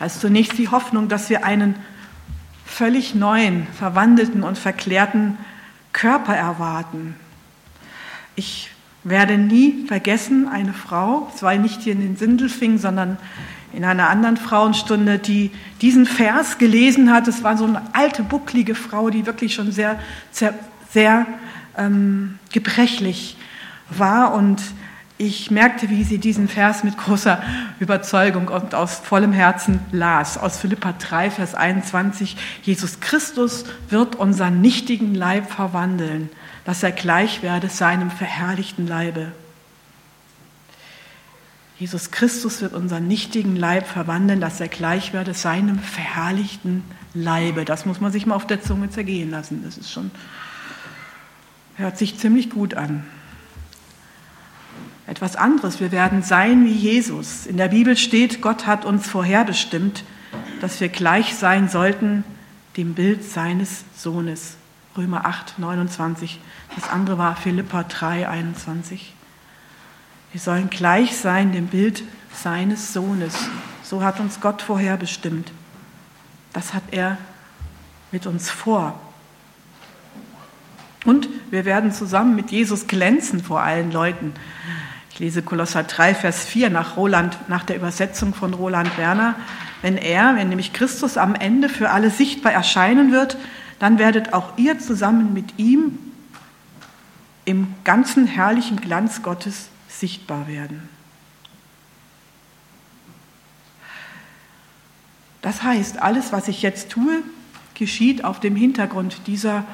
Da 0.00 0.06
ist 0.06 0.22
zunächst 0.22 0.56
die 0.56 0.68
Hoffnung, 0.68 1.08
dass 1.08 1.28
wir 1.28 1.44
einen 1.44 1.74
völlig 2.64 3.14
neuen, 3.14 3.66
verwandelten 3.78 4.42
und 4.42 4.56
verklärten 4.56 5.36
Körper 5.92 6.34
erwarten. 6.34 7.14
Ich 8.34 8.70
werde 9.04 9.36
nie 9.36 9.84
vergessen, 9.88 10.48
eine 10.48 10.72
Frau, 10.72 11.30
zwar 11.36 11.54
nicht 11.56 11.82
hier 11.82 11.92
in 11.92 12.00
den 12.00 12.16
Sindelfingen, 12.16 12.78
sondern 12.78 13.18
in 13.74 13.84
einer 13.84 14.08
anderen 14.08 14.38
Frauenstunde, 14.38 15.18
die 15.18 15.50
diesen 15.82 16.06
Vers 16.06 16.56
gelesen 16.56 17.12
hat. 17.12 17.28
Es 17.28 17.44
war 17.44 17.58
so 17.58 17.66
eine 17.66 17.82
alte, 17.92 18.22
bucklige 18.22 18.74
Frau, 18.74 19.10
die 19.10 19.26
wirklich 19.26 19.52
schon 19.52 19.70
sehr, 19.70 20.00
sehr, 20.30 20.54
sehr 20.90 21.26
ähm, 21.76 22.38
gebrechlich 22.54 23.36
war. 23.90 24.32
Und 24.32 24.62
ich 25.20 25.50
merkte, 25.50 25.90
wie 25.90 26.02
sie 26.02 26.16
diesen 26.16 26.48
Vers 26.48 26.82
mit 26.82 26.96
großer 26.96 27.42
Überzeugung 27.78 28.48
und 28.48 28.74
aus 28.74 28.94
vollem 28.94 29.32
Herzen 29.32 29.80
las. 29.92 30.38
Aus 30.38 30.56
Philippa 30.56 30.94
3, 30.98 31.30
Vers 31.30 31.54
21. 31.54 32.36
Jesus 32.62 33.00
Christus 33.00 33.66
wird 33.90 34.16
unseren 34.16 34.62
nichtigen 34.62 35.14
Leib 35.14 35.50
verwandeln, 35.50 36.30
dass 36.64 36.82
er 36.82 36.92
gleich 36.92 37.42
werde 37.42 37.68
seinem 37.68 38.10
verherrlichten 38.10 38.86
Leibe. 38.86 39.32
Jesus 41.78 42.10
Christus 42.10 42.62
wird 42.62 42.72
unseren 42.72 43.06
nichtigen 43.06 43.56
Leib 43.56 43.86
verwandeln, 43.86 44.40
dass 44.40 44.58
er 44.58 44.68
gleich 44.68 45.12
werde 45.12 45.34
seinem 45.34 45.78
verherrlichten 45.78 46.82
Leibe. 47.12 47.66
Das 47.66 47.84
muss 47.84 48.00
man 48.00 48.10
sich 48.10 48.24
mal 48.24 48.36
auf 48.36 48.46
der 48.46 48.62
Zunge 48.62 48.88
zergehen 48.88 49.30
lassen. 49.30 49.62
Das 49.64 49.76
ist 49.76 49.92
schon, 49.92 50.10
hört 51.76 51.98
sich 51.98 52.16
ziemlich 52.18 52.48
gut 52.48 52.72
an. 52.72 53.04
Etwas 55.10 55.34
anderes, 55.34 55.80
wir 55.80 55.90
werden 55.90 56.22
sein 56.22 56.64
wie 56.64 56.72
Jesus. 56.72 57.44
In 57.44 57.56
der 57.56 57.66
Bibel 57.66 57.96
steht, 57.96 58.40
Gott 58.40 58.68
hat 58.68 58.84
uns 58.84 59.08
vorherbestimmt, 59.08 60.04
dass 60.60 60.80
wir 60.80 60.88
gleich 60.88 61.34
sein 61.34 61.68
sollten 61.68 62.22
dem 62.76 62.94
Bild 62.94 63.24
seines 63.24 63.82
Sohnes. 63.96 64.54
Römer 64.96 65.24
8, 65.24 65.58
29. 65.58 66.38
Das 66.76 66.88
andere 66.88 67.18
war 67.18 67.34
Philippa 67.34 67.82
3, 67.82 68.28
21. 68.28 69.12
Wir 70.30 70.40
sollen 70.40 70.70
gleich 70.70 71.16
sein 71.16 71.50
dem 71.50 71.66
Bild 71.66 72.04
seines 72.32 72.92
Sohnes. 72.92 73.34
So 73.82 74.04
hat 74.04 74.20
uns 74.20 74.40
Gott 74.40 74.62
vorherbestimmt. 74.62 75.50
Das 76.52 76.72
hat 76.72 76.84
er 76.92 77.18
mit 78.12 78.26
uns 78.26 78.48
vor. 78.48 78.96
Und 81.04 81.28
wir 81.50 81.64
werden 81.64 81.90
zusammen 81.90 82.36
mit 82.36 82.52
Jesus 82.52 82.86
glänzen 82.86 83.42
vor 83.42 83.60
allen 83.60 83.90
Leuten. 83.90 84.34
Lese 85.20 85.42
Kolosser 85.42 85.82
3, 85.82 86.14
Vers 86.14 86.46
4 86.46 86.70
nach, 86.70 86.96
Roland, 86.96 87.36
nach 87.46 87.62
der 87.62 87.76
Übersetzung 87.76 88.32
von 88.32 88.54
Roland 88.54 88.96
Werner. 88.96 89.34
Wenn 89.82 89.98
er, 89.98 90.34
wenn 90.34 90.48
nämlich 90.48 90.72
Christus 90.72 91.18
am 91.18 91.34
Ende 91.34 91.68
für 91.68 91.90
alle 91.90 92.08
sichtbar 92.08 92.52
erscheinen 92.52 93.12
wird, 93.12 93.36
dann 93.78 93.98
werdet 93.98 94.32
auch 94.32 94.56
ihr 94.56 94.78
zusammen 94.78 95.34
mit 95.34 95.58
ihm 95.58 95.98
im 97.44 97.74
ganzen 97.84 98.26
herrlichen 98.26 98.80
Glanz 98.80 99.22
Gottes 99.22 99.68
sichtbar 99.88 100.48
werden. 100.48 100.88
Das 105.42 105.62
heißt, 105.62 106.00
alles, 106.00 106.32
was 106.32 106.48
ich 106.48 106.62
jetzt 106.62 106.88
tue, 106.88 107.22
geschieht 107.74 108.24
auf 108.24 108.40
dem 108.40 108.56
Hintergrund 108.56 109.26
dieser 109.26 109.64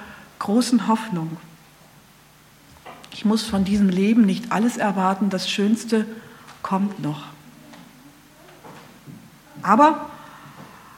großen 0.41 0.88
Hoffnung. 0.88 1.37
Ich 3.16 3.25
muss 3.25 3.44
von 3.44 3.64
diesem 3.64 3.88
Leben 3.88 4.26
nicht 4.26 4.52
alles 4.52 4.76
erwarten, 4.76 5.30
das 5.30 5.49
Schönste 5.49 6.04
kommt 6.61 7.00
noch. 7.00 7.23
Aber 9.62 10.11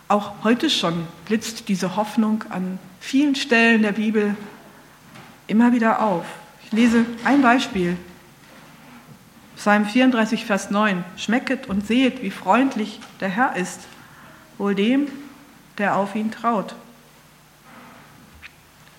auch 0.09 0.33
heute 0.43 0.69
schon 0.69 1.07
blitzt 1.27 1.69
diese 1.69 1.95
Hoffnung 1.95 2.43
an 2.49 2.81
vielen 2.99 3.37
Stellen 3.37 3.83
der 3.83 3.93
Bibel 3.93 4.35
immer 5.47 5.73
wieder 5.73 6.03
auf. 6.03 6.25
Ich 6.65 6.73
lese 6.73 7.07
ein 7.25 7.41
Beispiel 7.41 7.97
Psalm 9.55 9.87
34, 9.87 10.45
Vers 10.45 10.73
9. 10.73 11.05
Schmecket 11.17 11.69
und 11.69 11.87
sehet, 11.87 12.21
wie 12.21 12.33
freundlich 12.33 12.99
der 13.21 13.29
Herr 13.29 13.55
ist, 13.55 13.83
wohl 14.59 14.75
dem, 14.75 15.07
der 15.79 15.95
auf 15.95 16.17
ihn 16.17 16.33
traut. 16.33 16.75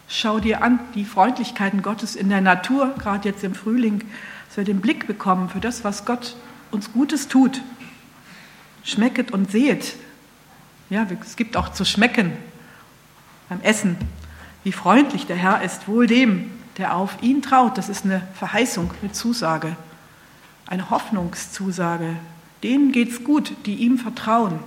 Schau 0.09 0.39
dir 0.39 0.61
an 0.63 0.79
die 0.95 1.05
Freundlichkeiten 1.05 1.81
Gottes 1.81 2.15
in 2.15 2.29
der 2.29 2.41
Natur, 2.41 2.93
gerade 2.97 3.29
jetzt 3.29 3.43
im 3.43 3.55
Frühling, 3.55 4.03
dass 4.47 4.57
wir 4.57 4.63
den 4.65 4.81
Blick 4.81 5.07
bekommen 5.07 5.49
für 5.49 5.59
das, 5.59 5.83
was 5.83 6.03
Gott 6.03 6.35
uns 6.71 6.91
Gutes 6.91 7.27
tut. 7.27 7.61
Schmecket 8.83 9.31
und 9.31 9.51
sehet. 9.51 9.95
Ja, 10.89 11.07
es 11.21 11.35
gibt 11.35 11.55
auch 11.55 11.69
zu 11.69 11.85
schmecken 11.85 12.33
beim 13.47 13.61
Essen, 13.61 13.95
wie 14.63 14.71
freundlich 14.71 15.27
der 15.27 15.37
Herr 15.37 15.61
ist, 15.61 15.87
wohl 15.87 16.07
dem, 16.07 16.51
der 16.77 16.95
auf 16.95 17.21
ihn 17.21 17.41
traut. 17.41 17.77
Das 17.77 17.87
ist 17.87 18.03
eine 18.03 18.27
Verheißung, 18.33 18.91
eine 19.01 19.11
Zusage 19.11 19.77
eine 20.69 20.91
Hoffnungszusage. 20.91 22.15
Denen 22.61 22.91
geht's 22.91 23.23
gut, 23.23 23.53
die 23.65 23.75
ihm 23.75 23.97
vertrauen. 23.97 24.59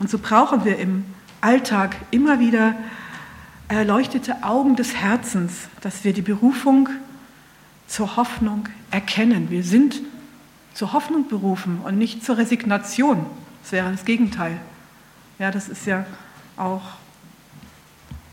Und 0.00 0.10
so 0.10 0.18
brauchen 0.18 0.64
wir 0.64 0.78
im 0.78 1.04
Alltag 1.40 1.94
immer 2.10 2.40
wieder 2.40 2.74
erleuchtete 3.68 4.42
Augen 4.42 4.74
des 4.74 4.96
Herzens, 4.96 5.68
dass 5.82 6.02
wir 6.02 6.12
die 6.12 6.22
Berufung 6.22 6.88
zur 7.86 8.16
Hoffnung 8.16 8.68
erkennen. 8.90 9.50
Wir 9.50 9.62
sind 9.62 10.00
zur 10.74 10.92
Hoffnung 10.92 11.28
berufen 11.28 11.80
und 11.84 11.98
nicht 11.98 12.24
zur 12.24 12.38
Resignation. 12.38 13.26
Das 13.62 13.72
wäre 13.72 13.90
das 13.90 14.04
Gegenteil. 14.04 14.58
Ja, 15.38 15.50
das 15.50 15.68
ist 15.68 15.86
ja 15.86 16.04
auch 16.56 16.82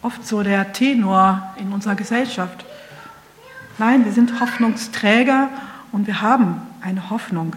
oft 0.02 0.26
so 0.26 0.44
der 0.44 0.72
Tenor 0.74 1.54
in 1.58 1.72
unserer 1.74 1.96
Gesellschaft. 1.96 2.66
Nein, 3.78 4.06
wir 4.06 4.12
sind 4.14 4.40
Hoffnungsträger 4.40 5.50
und 5.92 6.08
wir 6.08 6.22
haben 6.22 6.62
eine 6.82 7.10
Hoffnung. 7.10 7.56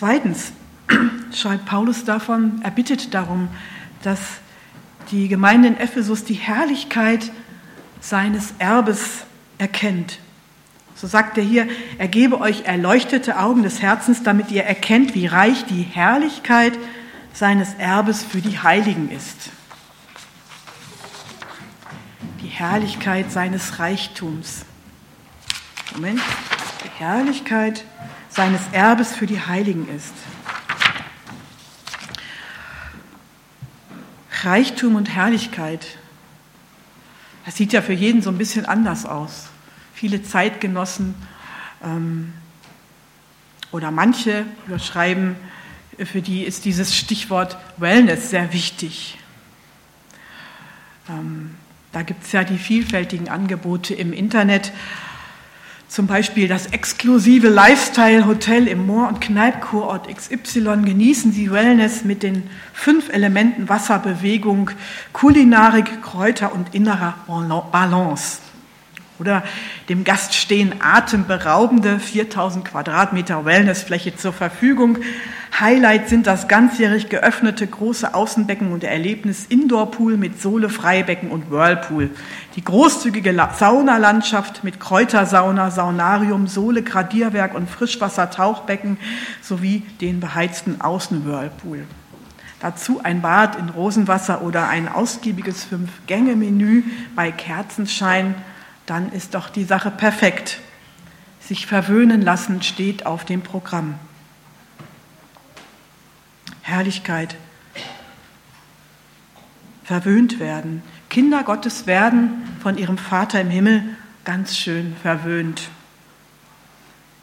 Zweitens 0.00 0.52
schreibt 1.32 1.66
Paulus 1.66 2.04
davon, 2.04 2.60
er 2.64 2.70
bittet 2.70 3.12
darum, 3.12 3.48
dass 4.02 4.18
die 5.10 5.28
Gemeinde 5.28 5.68
in 5.68 5.76
Ephesus 5.76 6.24
die 6.24 6.34
Herrlichkeit 6.34 7.30
seines 8.00 8.54
Erbes 8.58 9.24
erkennt. 9.58 10.18
So 10.96 11.06
sagt 11.06 11.36
er 11.36 11.44
hier, 11.44 11.68
er 11.98 12.08
gebe 12.08 12.40
euch 12.40 12.64
erleuchtete 12.64 13.38
Augen 13.38 13.62
des 13.62 13.82
Herzens, 13.82 14.22
damit 14.22 14.50
ihr 14.50 14.64
erkennt, 14.64 15.14
wie 15.14 15.26
reich 15.26 15.66
die 15.66 15.82
Herrlichkeit 15.82 16.78
seines 17.34 17.74
Erbes 17.74 18.24
für 18.24 18.40
die 18.40 18.58
Heiligen 18.58 19.10
ist. 19.10 19.50
Herrlichkeit 22.60 23.32
seines 23.32 23.78
Reichtums. 23.78 24.66
Moment, 25.94 26.20
die 26.84 26.90
Herrlichkeit 27.02 27.86
seines 28.40 28.62
Erbes 28.72 29.14
für 29.14 29.26
die 29.26 29.38
Heiligen 29.38 29.86
ist. 29.94 30.14
Reichtum 34.44 34.94
und 34.94 35.10
Herrlichkeit, 35.14 35.86
das 37.44 37.56
sieht 37.56 37.74
ja 37.74 37.82
für 37.82 37.92
jeden 37.92 38.22
so 38.22 38.30
ein 38.30 38.38
bisschen 38.38 38.64
anders 38.64 39.04
aus. 39.04 39.50
viele 39.92 40.22
Zeitgenossen 40.22 41.14
ähm, 41.84 42.32
oder 43.72 43.90
manche 43.90 44.46
überschreiben, 44.66 45.36
für 46.02 46.22
die 46.22 46.44
ist 46.44 46.64
dieses 46.64 46.96
Stichwort 46.96 47.58
Wellness 47.76 48.30
sehr 48.30 48.54
wichtig. 48.54 49.18
Ähm, 51.10 51.56
da 51.92 52.00
gibt 52.00 52.24
es 52.24 52.32
ja 52.32 52.42
die 52.42 52.56
vielfältigen 52.56 53.28
Angebote 53.28 53.92
im 53.92 54.14
Internet. 54.14 54.72
Zum 55.90 56.06
Beispiel 56.06 56.46
das 56.46 56.66
exklusive 56.66 57.48
Lifestyle-Hotel 57.48 58.68
im 58.68 58.86
Moor- 58.86 59.08
und 59.08 59.20
Kneipkurort 59.20 60.06
XY 60.06 60.82
genießen 60.84 61.32
Sie 61.32 61.50
Wellness 61.50 62.04
mit 62.04 62.22
den 62.22 62.48
fünf 62.72 63.08
Elementen 63.08 63.68
Wasser, 63.68 63.98
Bewegung, 63.98 64.70
Kulinarik, 65.12 66.00
Kräuter 66.00 66.54
und 66.54 66.76
innerer 66.76 67.14
Balance. 67.72 68.38
Oder 69.18 69.42
dem 69.88 70.04
Gast 70.04 70.34
stehen 70.36 70.74
atemberaubende 70.78 71.98
4000 71.98 72.64
Quadratmeter 72.64 73.44
Wellnessfläche 73.44 74.14
zur 74.14 74.32
Verfügung. 74.32 74.98
Highlight 75.58 76.08
sind 76.08 76.26
das 76.26 76.48
ganzjährig 76.48 77.08
geöffnete 77.08 77.66
große 77.66 78.14
Außenbecken 78.14 78.72
und 78.72 78.82
der 78.82 78.92
Erlebnis 78.92 79.46
Indoor-Pool 79.46 80.16
mit 80.16 80.40
Sohle, 80.40 80.68
Freibecken 80.68 81.30
und 81.30 81.50
Whirlpool. 81.50 82.10
Die 82.56 82.64
großzügige 82.64 83.34
Saunalandschaft 83.58 84.64
mit 84.64 84.80
Kräutersauna, 84.80 85.70
Saunarium, 85.70 86.46
Sohle, 86.46 86.82
Gradierwerk 86.82 87.54
und 87.54 87.68
Frischwasser-Tauchbecken 87.68 88.96
sowie 89.42 89.82
den 90.00 90.20
beheizten 90.20 90.80
Außenwhirlpool. 90.80 91.84
Dazu 92.60 93.00
ein 93.02 93.22
Bad 93.22 93.56
in 93.56 93.70
Rosenwasser 93.70 94.42
oder 94.42 94.68
ein 94.68 94.88
ausgiebiges 94.88 95.64
Fünf-Gänge-Menü 95.64 96.84
bei 97.16 97.32
Kerzenschein 97.32 98.34
dann 98.90 99.12
ist 99.12 99.34
doch 99.34 99.50
die 99.50 99.62
Sache 99.62 99.92
perfekt. 99.92 100.58
Sich 101.38 101.66
verwöhnen 101.66 102.22
lassen 102.22 102.60
steht 102.60 103.06
auf 103.06 103.24
dem 103.24 103.40
Programm. 103.40 104.00
Herrlichkeit. 106.70 107.36
Verwöhnt 109.84 110.38
werden. 110.38 110.82
Kinder 111.08 111.42
Gottes 111.42 111.86
werden 111.86 112.56
von 112.62 112.78
ihrem 112.78 112.96
Vater 112.96 113.40
im 113.40 113.50
Himmel 113.50 113.96
ganz 114.24 114.56
schön 114.56 114.94
verwöhnt. 115.02 115.68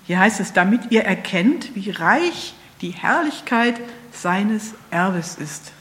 Hier 0.05 0.19
heißt 0.19 0.39
es, 0.39 0.53
damit 0.53 0.91
ihr 0.91 1.03
erkennt, 1.03 1.75
wie 1.75 1.91
reich 1.91 2.53
die 2.81 2.91
Herrlichkeit 2.91 3.79
seines 4.11 4.73
Erbes 4.91 5.35
ist. 5.35 5.71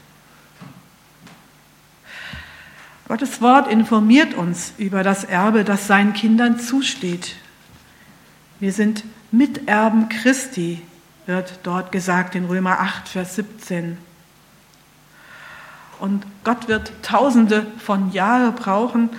Gottes 3.09 3.41
Wort 3.41 3.71
informiert 3.71 4.35
uns 4.35 4.73
über 4.79 5.03
das 5.05 5.23
Erbe, 5.23 5.63
das 5.63 5.87
seinen 5.87 6.13
Kindern 6.13 6.59
zusteht. 6.59 7.37
Wir 8.59 8.73
sind 8.73 9.05
Miterben 9.31 10.09
Christi, 10.09 10.83
wird 11.27 11.59
dort 11.65 11.93
gesagt 11.93 12.35
in 12.35 12.47
Römer 12.47 12.81
8, 12.81 13.09
Vers 13.09 13.35
17. 13.37 13.99
Und 15.99 16.25
Gott 16.45 16.69
wird 16.69 16.93
tausende 17.03 17.67
von 17.79 18.13
Jahren 18.13 18.55
brauchen, 18.55 19.11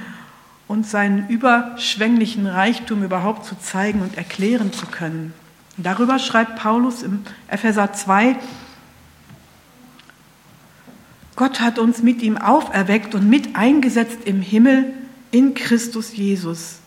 uns 0.68 0.92
seinen 0.92 1.28
überschwänglichen 1.28 2.48
Reichtum 2.48 3.04
überhaupt 3.04 3.46
zu 3.46 3.58
zeigen 3.60 4.02
und 4.02 4.18
erklären 4.18 4.74
zu 4.74 4.86
können. 4.86 5.34
Darüber 5.78 6.20
schreibt 6.20 6.56
Paulus 6.56 7.04
im 7.04 7.24
Epheser 7.48 7.94
2, 7.94 8.36
Gott 11.36 11.60
hat 11.60 11.78
uns 11.78 12.02
mit 12.02 12.24
ihm 12.24 12.36
auferweckt 12.36 13.14
und 13.14 13.30
mit 13.30 13.56
eingesetzt 13.56 14.20
im 14.26 14.42
Himmel 14.42 14.92
in 15.30 15.54
Christus 15.54 16.16
Jesus, 16.16 16.80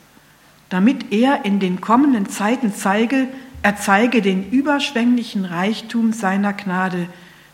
damit 0.70 1.12
er 1.12 1.44
in 1.44 1.60
den 1.60 1.80
kommenden 1.80 2.28
Zeiten 2.28 2.74
zeige, 2.74 3.28
er 3.62 3.76
zeige 3.76 4.22
den 4.22 4.50
überschwänglichen 4.50 5.44
Reichtum 5.44 6.12
seiner 6.12 6.52
Gnade 6.52 7.08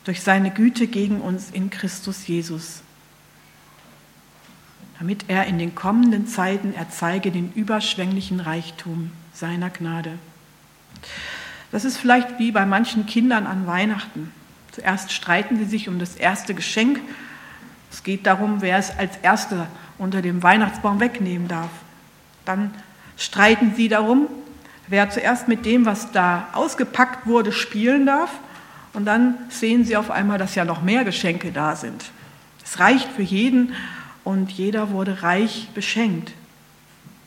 durch 0.05 0.23
seine 0.23 0.51
Güte 0.51 0.87
gegen 0.87 1.21
uns 1.21 1.51
in 1.51 1.71
Christus 1.71 2.27
Jesus. 2.27 2.83
Damit 4.99 5.25
er 5.29 5.47
in 5.47 5.59
den 5.59 5.75
kommenden 5.75 6.27
Zeiten 6.27 6.73
erzeige 6.73 7.31
den 7.31 7.53
überschwänglichen 7.53 8.41
Reichtum 8.41 9.11
seiner 9.35 9.69
Gnade. 9.69 10.13
Das 11.73 11.85
ist 11.85 11.99
vielleicht 11.99 12.39
wie 12.39 12.53
bei 12.53 12.65
manchen 12.65 13.07
Kindern 13.07 13.47
an 13.47 13.67
Weihnachten. 13.67 14.33
Zuerst 14.73 15.13
streiten 15.13 15.59
sie 15.59 15.65
sich 15.65 15.89
um 15.89 15.99
das 15.99 16.15
erste 16.17 16.55
Geschenk. 16.55 17.01
Es 17.91 18.05
geht 18.05 18.27
darum, 18.27 18.63
wer 18.63 18.79
es 18.79 18.97
als 18.97 19.17
Erster 19.19 19.67
unter 19.99 20.23
dem 20.23 20.43
Weihnachtsbaum 20.43 21.01
wegnehmen 21.01 21.49
darf. 21.49 21.71
Dann 22.45 22.73
streiten 23.17 23.75
sie 23.75 23.89
darum, 23.89 24.29
wer 24.89 25.11
zuerst 25.11 25.49
mit 25.49 25.65
dem, 25.65 25.87
was 25.87 26.13
da 26.13 26.49
ausgepackt 26.53 27.27
wurde, 27.27 27.53
spielen 27.53 28.07
darf. 28.07 28.31
Und 28.93 29.05
dann 29.05 29.35
sehen 29.51 29.85
sie 29.85 29.97
auf 29.97 30.11
einmal, 30.11 30.39
dass 30.39 30.55
ja 30.55 30.65
noch 30.65 30.83
mehr 30.83 31.05
Geschenke 31.05 31.53
da 31.53 31.77
sind. 31.77 32.11
Es 32.65 32.81
reicht 32.81 33.09
für 33.13 33.23
jeden 33.23 33.75
und 34.25 34.51
jeder 34.51 34.91
wurde 34.91 35.23
reich 35.23 35.69
beschenkt. 35.75 36.33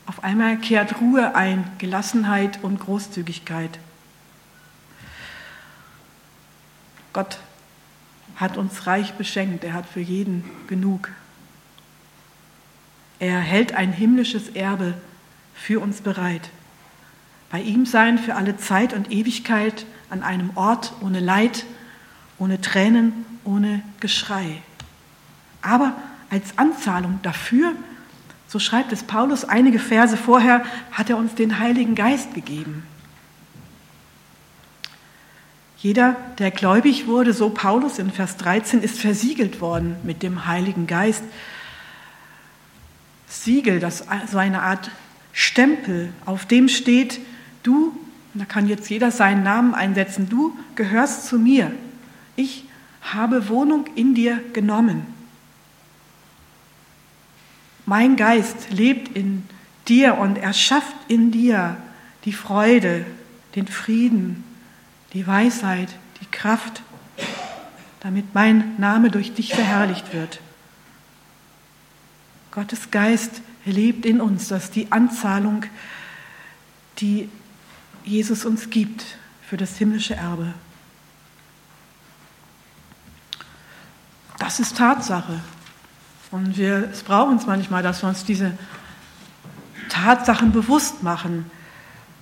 Auf 0.06 0.24
einmal 0.24 0.58
kehrt 0.58 1.00
Ruhe 1.00 1.36
ein, 1.36 1.63
Gelassenheit 1.78 2.60
und 2.63 2.80
Großzügigkeit. 2.80 3.80
Gott 7.13 7.39
hat 8.36 8.58
uns 8.58 8.88
reich 8.88 9.13
beschenkt, 9.13 9.63
er 9.63 9.74
hat 9.74 9.86
für 9.86 10.00
jeden 10.00 10.43
genug. 10.67 11.10
Er 13.19 13.39
hält 13.39 13.74
ein 13.74 13.91
himmlisches 13.91 14.50
Erbe 14.50 14.93
für 15.54 15.80
uns 15.80 16.02
bereit. 16.02 16.50
Bei 17.50 17.62
ihm 17.62 17.86
sein 17.86 18.20
für 18.20 18.36
alle 18.36 18.58
Zeit 18.58 18.94
und 18.94 19.12
Ewigkeit 19.12 19.86
an 20.10 20.24
einem 20.24 20.52
Ort 20.56 20.94
ohne 21.02 21.20
Leid, 21.20 21.66
ohne 22.38 22.62
Tränen, 22.62 23.26
ohne 23.44 23.82
Geschrei. 24.00 24.62
Aber 25.62 25.94
als 26.30 26.58
Anzahlung 26.58 27.20
dafür, 27.24 27.74
so 28.48 28.60
schreibt 28.60 28.92
es 28.92 29.04
Paulus 29.04 29.46
einige 29.46 29.80
Verse 29.80 30.16
vorher, 30.18 30.64
hat 30.92 31.10
er 31.10 31.18
uns 31.18 31.36
den 31.36 31.60
Heiligen 31.60 31.96
Geist 31.96 32.34
gegeben. 32.34 32.84
Jeder, 35.78 36.18
der 36.40 36.52
gläubig 36.52 37.08
wurde, 37.08 37.34
so 37.34 37.50
Paulus 37.50 38.00
in 38.00 38.12
Vers 38.12 38.38
13, 38.38 38.82
ist 38.82 39.00
versiegelt 39.00 39.62
worden 39.62 39.96
mit 40.04 40.24
dem 40.24 40.46
Heiligen 40.46 40.88
Geist. 40.88 41.24
Siegel, 43.28 43.80
das 43.80 44.04
so 44.30 44.38
eine 44.38 44.62
Art 44.62 44.92
Stempel, 45.32 46.12
auf 46.26 46.46
dem 46.46 46.68
steht, 46.68 47.22
du, 47.63 47.93
da 48.34 48.45
kann 48.45 48.67
jetzt 48.67 48.89
jeder 48.89 49.12
seinen 49.12 49.43
Namen 49.43 49.74
einsetzen, 49.74 50.30
du 50.30 50.58
gehörst 50.76 51.28
zu 51.28 51.39
mir. 51.39 51.72
Ich 52.36 52.65
habe 53.02 53.50
Wohnung 53.50 53.86
in 53.95 54.13
dir 54.13 54.39
genommen. 54.54 55.06
Mein 57.86 58.15
Geist 58.15 58.69
lebt 58.69 59.15
in 59.17 59.43
dir 59.88 60.17
und 60.17 60.38
erschafft 60.38 60.95
in 61.08 61.32
dir 61.32 61.78
die 62.26 62.34
Freude, 62.34 63.06
den 63.56 63.67
Frieden, 63.67 64.43
die 65.13 65.26
Weisheit, 65.26 65.89
die 66.22 66.28
Kraft, 66.28 66.84
damit 68.02 68.36
mein 68.36 68.76
Name 68.78 69.10
durch 69.10 69.34
dich 69.34 69.54
verherrlicht 69.54 70.13
wird. 70.13 70.39
Gottes 72.52 72.91
Geist 72.91 73.41
lebt 73.65 74.06
in 74.06 74.22
uns, 74.22 74.48
das 74.48 74.65
ist 74.65 74.76
die 74.76 74.91
Anzahlung, 74.91 75.65
die 77.00 77.30
Jesus 78.10 78.43
uns 78.43 78.72
gibt 78.72 79.06
für 79.48 79.56
das 79.56 79.78
himmlische 79.78 80.15
Erbe. 80.15 80.54
Das 84.39 84.60
ist 84.60 84.78
Tatsache. 84.78 85.39
Und 86.32 86.58
wir 86.58 86.89
es 86.91 87.04
brauchen 87.04 87.38
es 87.38 87.45
manchmal, 87.45 87.84
dass 87.84 88.02
wir 88.02 88.10
uns 88.10 88.26
diese 88.26 88.58
Tatsachen 89.89 90.52
bewusst 90.52 91.04
machen. 91.04 91.52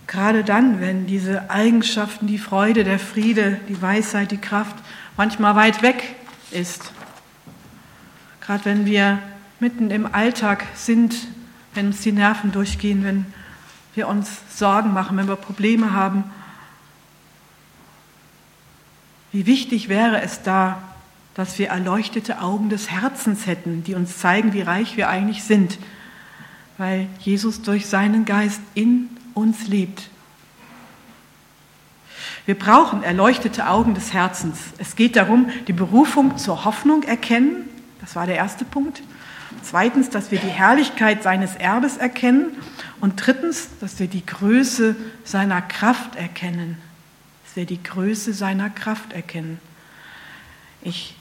Gerade 0.08 0.43
dann, 0.43 0.82
wenn 0.82 1.08
diese 1.08 1.50
Eigenschaften, 1.50 2.28
die 2.28 2.38
Freude, 2.38 2.84
der 2.84 3.00
Friede, 3.00 3.60
die 3.69 3.82
Weisheit, 3.82 4.32
die 4.32 4.38
Kraft 4.38 4.76
manchmal 5.15 5.56
weit 5.56 5.82
weg 5.82 6.15
ist. 6.52 6.91
Gerade 8.41 8.65
wenn 8.65 8.86
wir 8.86 9.19
mitten 9.62 9.89
im 9.91 10.06
Alltag 10.06 10.65
sind, 10.76 11.15
wenn 11.73 11.88
uns 11.88 12.02
die 12.02 12.12
Nerven 12.12 12.52
durchgehen, 12.52 13.06
wenn 13.06 13.26
wir 13.97 14.07
uns 14.07 14.29
Sorgen 14.55 14.93
machen, 14.93 15.17
wenn 15.17 15.27
wir 15.27 15.36
Probleme 15.36 15.91
haben. 15.93 16.23
Wie 19.31 19.45
wichtig 19.45 19.89
wäre 19.89 20.21
es 20.21 20.43
da, 20.43 20.81
dass 21.33 21.60
wir 21.60 21.69
erleuchtete 21.69 22.41
Augen 22.41 22.69
des 22.69 22.89
Herzens 22.89 23.45
hätten, 23.45 23.83
die 23.83 23.95
uns 23.95 24.17
zeigen, 24.17 24.53
wie 24.53 24.62
reich 24.62 24.97
wir 24.97 25.10
eigentlich 25.10 25.43
sind, 25.43 25.77
weil 26.77 27.07
Jesus 27.19 27.62
durch 27.62 27.88
seinen 27.88 28.25
Geist 28.25 28.62
in 28.73 29.10
uns 29.33 29.67
lebt. 29.67 30.10
Wir 32.45 32.57
brauchen 32.57 33.03
erleuchtete 33.03 33.67
Augen 33.67 33.93
des 33.93 34.13
Herzens. 34.13 34.57
Es 34.77 34.95
geht 34.95 35.15
darum, 35.15 35.49
die 35.67 35.73
Berufung 35.73 36.38
zur 36.38 36.65
Hoffnung 36.65 37.03
erkennen. 37.03 37.66
Das 38.08 38.15
war 38.15 38.26
der 38.26 38.38
erste 38.38 38.63
Punkt. 38.63 39.04
Zweitens, 39.63 40.10
dass 40.10 40.32
wir 40.32 40.39
die 40.39 40.48
Herrlichkeit 40.48 41.24
seines 41.24 41.58
Erbes 41.58 41.98
erkennen 41.98 42.56
Und 43.02 43.26
drittens, 43.26 43.67
dass 43.82 44.00
wir 44.00 44.08
die 44.08 44.26
Größe 44.26 44.96
seiner 45.26 45.62
Kraft 45.62 46.15
erkennen. 46.15 46.78
Dass 47.43 47.58
wir 47.58 47.65
die 47.65 47.84
Größe 47.84 48.32
seiner 48.34 48.70
Kraft 48.70 49.12
erkennen. 49.12 49.60
Ich 50.82 51.15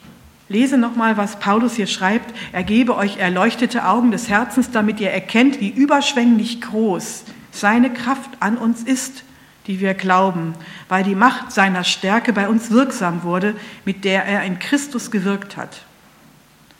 lese 0.49 0.79
nochmal, 0.79 1.16
was 1.16 1.40
Paulus 1.40 1.75
hier 1.75 1.88
schreibt. 1.88 2.33
Er 2.53 2.62
gebe 2.62 2.94
euch 2.94 3.16
erleuchtete 3.16 3.85
Augen 3.85 4.12
des 4.12 4.29
Herzens, 4.29 4.70
damit 4.70 5.01
ihr 5.01 5.11
erkennt, 5.11 5.61
wie 5.61 5.70
überschwänglich 5.70 6.61
groß 6.61 7.25
seine 7.51 7.92
Kraft 7.92 8.31
an 8.38 8.59
uns 8.59 8.85
ist, 8.85 9.25
die 9.66 9.81
wir 9.81 9.94
glauben, 9.94 10.55
weil 10.88 11.03
die 11.03 11.16
Macht 11.16 11.51
seiner 11.51 11.83
Stärke 11.83 12.33
bei 12.33 12.49
uns 12.49 12.70
wirksam 12.70 13.25
wurde, 13.25 13.57
mit 13.85 14.05
der 14.05 14.25
er 14.25 14.44
in 14.44 14.61
Christus 14.61 15.11
gewirkt 15.11 15.57
hat. 15.57 15.81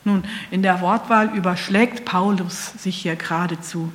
Nun, 0.07 0.23
in 0.51 0.63
der 0.63 0.79
Wortwahl 0.79 1.35
überschlägt 1.35 2.05
Paulus 2.05 2.71
sich 2.77 2.95
hier 2.95 3.17
geradezu. 3.17 3.91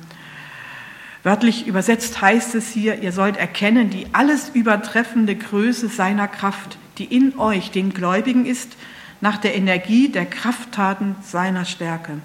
Wörtlich 1.23 1.65
übersetzt 1.65 2.21
heißt 2.21 2.53
es 2.53 2.69
hier, 2.69 3.01
ihr 3.01 3.11
sollt 3.11 3.35
erkennen 3.35 3.89
die 3.89 4.05
alles 4.13 4.49
übertreffende 4.49 5.35
Größe 5.35 5.87
seiner 5.87 6.27
Kraft, 6.27 6.77
die 6.99 7.05
in 7.05 7.39
euch, 7.39 7.71
den 7.71 7.95
Gläubigen 7.95 8.45
ist, 8.45 8.73
nach 9.21 9.37
der 9.37 9.55
Energie 9.55 10.07
der 10.07 10.27
Krafttaten 10.27 11.15
seiner 11.23 11.65
Stärke. 11.65 12.19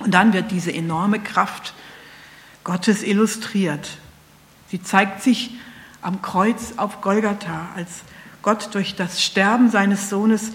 Und 0.00 0.12
dann 0.12 0.32
wird 0.32 0.50
diese 0.50 0.74
enorme 0.74 1.20
Kraft 1.20 1.74
Gottes 2.64 3.04
illustriert. 3.04 3.98
Sie 4.66 4.82
zeigt 4.82 5.22
sich 5.22 5.52
am 6.02 6.22
Kreuz 6.22 6.72
auf 6.76 7.02
Golgatha, 7.02 7.68
als 7.76 8.00
Gott 8.42 8.74
durch 8.74 8.96
das 8.96 9.22
Sterben 9.22 9.70
seines 9.70 10.10
Sohnes 10.10 10.50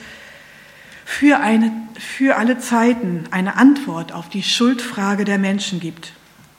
für, 1.21 1.39
eine, 1.39 1.71
für 1.99 2.35
alle 2.35 2.57
Zeiten 2.57 3.25
eine 3.29 3.55
Antwort 3.55 4.11
auf 4.11 4.27
die 4.27 4.41
Schuldfrage 4.41 5.23
der 5.23 5.37
Menschen 5.37 5.79
gibt. 5.79 6.13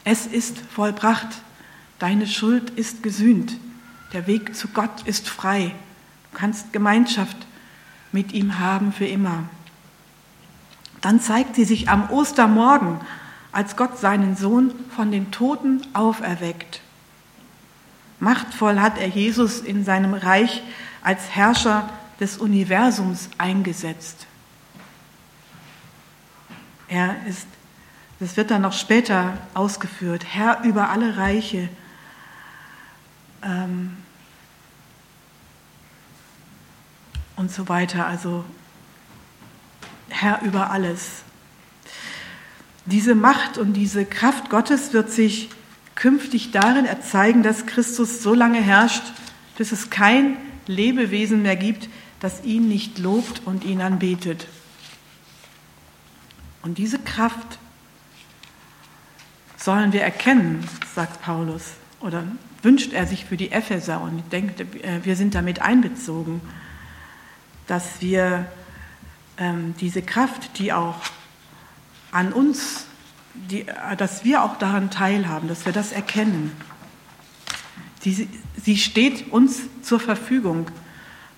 Es 0.04 0.24
ist 0.24 0.56
vollbracht, 0.56 1.26
deine 1.98 2.28
Schuld 2.28 2.70
ist 2.70 3.02
gesühnt, 3.02 3.56
der 4.12 4.28
Weg 4.28 4.54
zu 4.54 4.68
Gott 4.68 5.02
ist 5.04 5.28
frei, 5.28 5.74
du 6.30 6.38
kannst 6.38 6.72
Gemeinschaft 6.72 7.36
mit 8.12 8.30
ihm 8.34 8.60
haben 8.60 8.92
für 8.92 9.04
immer. 9.04 9.42
Dann 11.00 11.18
zeigt 11.18 11.56
sie 11.56 11.64
sich 11.64 11.88
am 11.88 12.08
Ostermorgen, 12.10 13.00
als 13.50 13.74
Gott 13.74 13.98
seinen 13.98 14.36
Sohn 14.36 14.72
von 14.94 15.10
den 15.10 15.32
Toten 15.32 15.82
auferweckt. 15.92 16.82
Machtvoll 18.20 18.78
hat 18.78 18.96
er 18.96 19.08
Jesus 19.08 19.58
in 19.58 19.84
seinem 19.84 20.14
Reich 20.14 20.62
als 21.02 21.30
Herrscher 21.30 21.90
des 22.20 22.36
Universums 22.36 23.28
eingesetzt. 23.38 24.28
Er 26.92 27.16
ist, 27.26 27.46
das 28.20 28.36
wird 28.36 28.50
dann 28.50 28.60
noch 28.60 28.74
später 28.74 29.38
ausgeführt, 29.54 30.26
Herr 30.28 30.62
über 30.62 30.90
alle 30.90 31.16
Reiche. 31.16 31.70
Ähm, 33.42 33.96
und 37.36 37.50
so 37.50 37.70
weiter, 37.70 38.06
also 38.06 38.44
Herr 40.10 40.42
über 40.42 40.70
alles. 40.70 41.22
Diese 42.84 43.14
Macht 43.14 43.56
und 43.56 43.72
diese 43.72 44.04
Kraft 44.04 44.50
Gottes 44.50 44.92
wird 44.92 45.10
sich 45.10 45.48
künftig 45.94 46.50
darin 46.50 46.84
erzeigen, 46.84 47.42
dass 47.42 47.64
Christus 47.64 48.22
so 48.22 48.34
lange 48.34 48.60
herrscht, 48.60 49.04
bis 49.56 49.72
es 49.72 49.88
kein 49.88 50.36
Lebewesen 50.66 51.40
mehr 51.40 51.56
gibt, 51.56 51.88
das 52.20 52.44
ihn 52.44 52.68
nicht 52.68 52.98
lobt 52.98 53.40
und 53.46 53.64
ihn 53.64 53.80
anbetet. 53.80 54.46
Und 56.62 56.78
diese 56.78 56.98
Kraft 56.98 57.58
sollen 59.56 59.92
wir 59.92 60.02
erkennen, 60.02 60.66
sagt 60.94 61.22
Paulus, 61.22 61.72
oder 62.00 62.24
wünscht 62.62 62.92
er 62.92 63.06
sich 63.06 63.24
für 63.24 63.36
die 63.36 63.50
Epheser 63.50 64.00
und 64.00 64.18
ich 64.18 64.24
denke, 64.26 64.66
wir 65.04 65.16
sind 65.16 65.34
damit 65.34 65.60
einbezogen, 65.60 66.40
dass 67.66 68.00
wir 68.00 68.46
ähm, 69.38 69.74
diese 69.80 70.02
Kraft, 70.02 70.58
die 70.58 70.72
auch 70.72 70.96
an 72.10 72.32
uns, 72.32 72.86
die, 73.34 73.66
dass 73.96 74.24
wir 74.24 74.42
auch 74.42 74.58
daran 74.58 74.90
teilhaben, 74.90 75.48
dass 75.48 75.64
wir 75.64 75.72
das 75.72 75.92
erkennen. 75.92 76.52
Die, 78.04 78.28
sie 78.62 78.76
steht 78.76 79.32
uns 79.32 79.60
zur 79.82 80.00
Verfügung. 80.00 80.70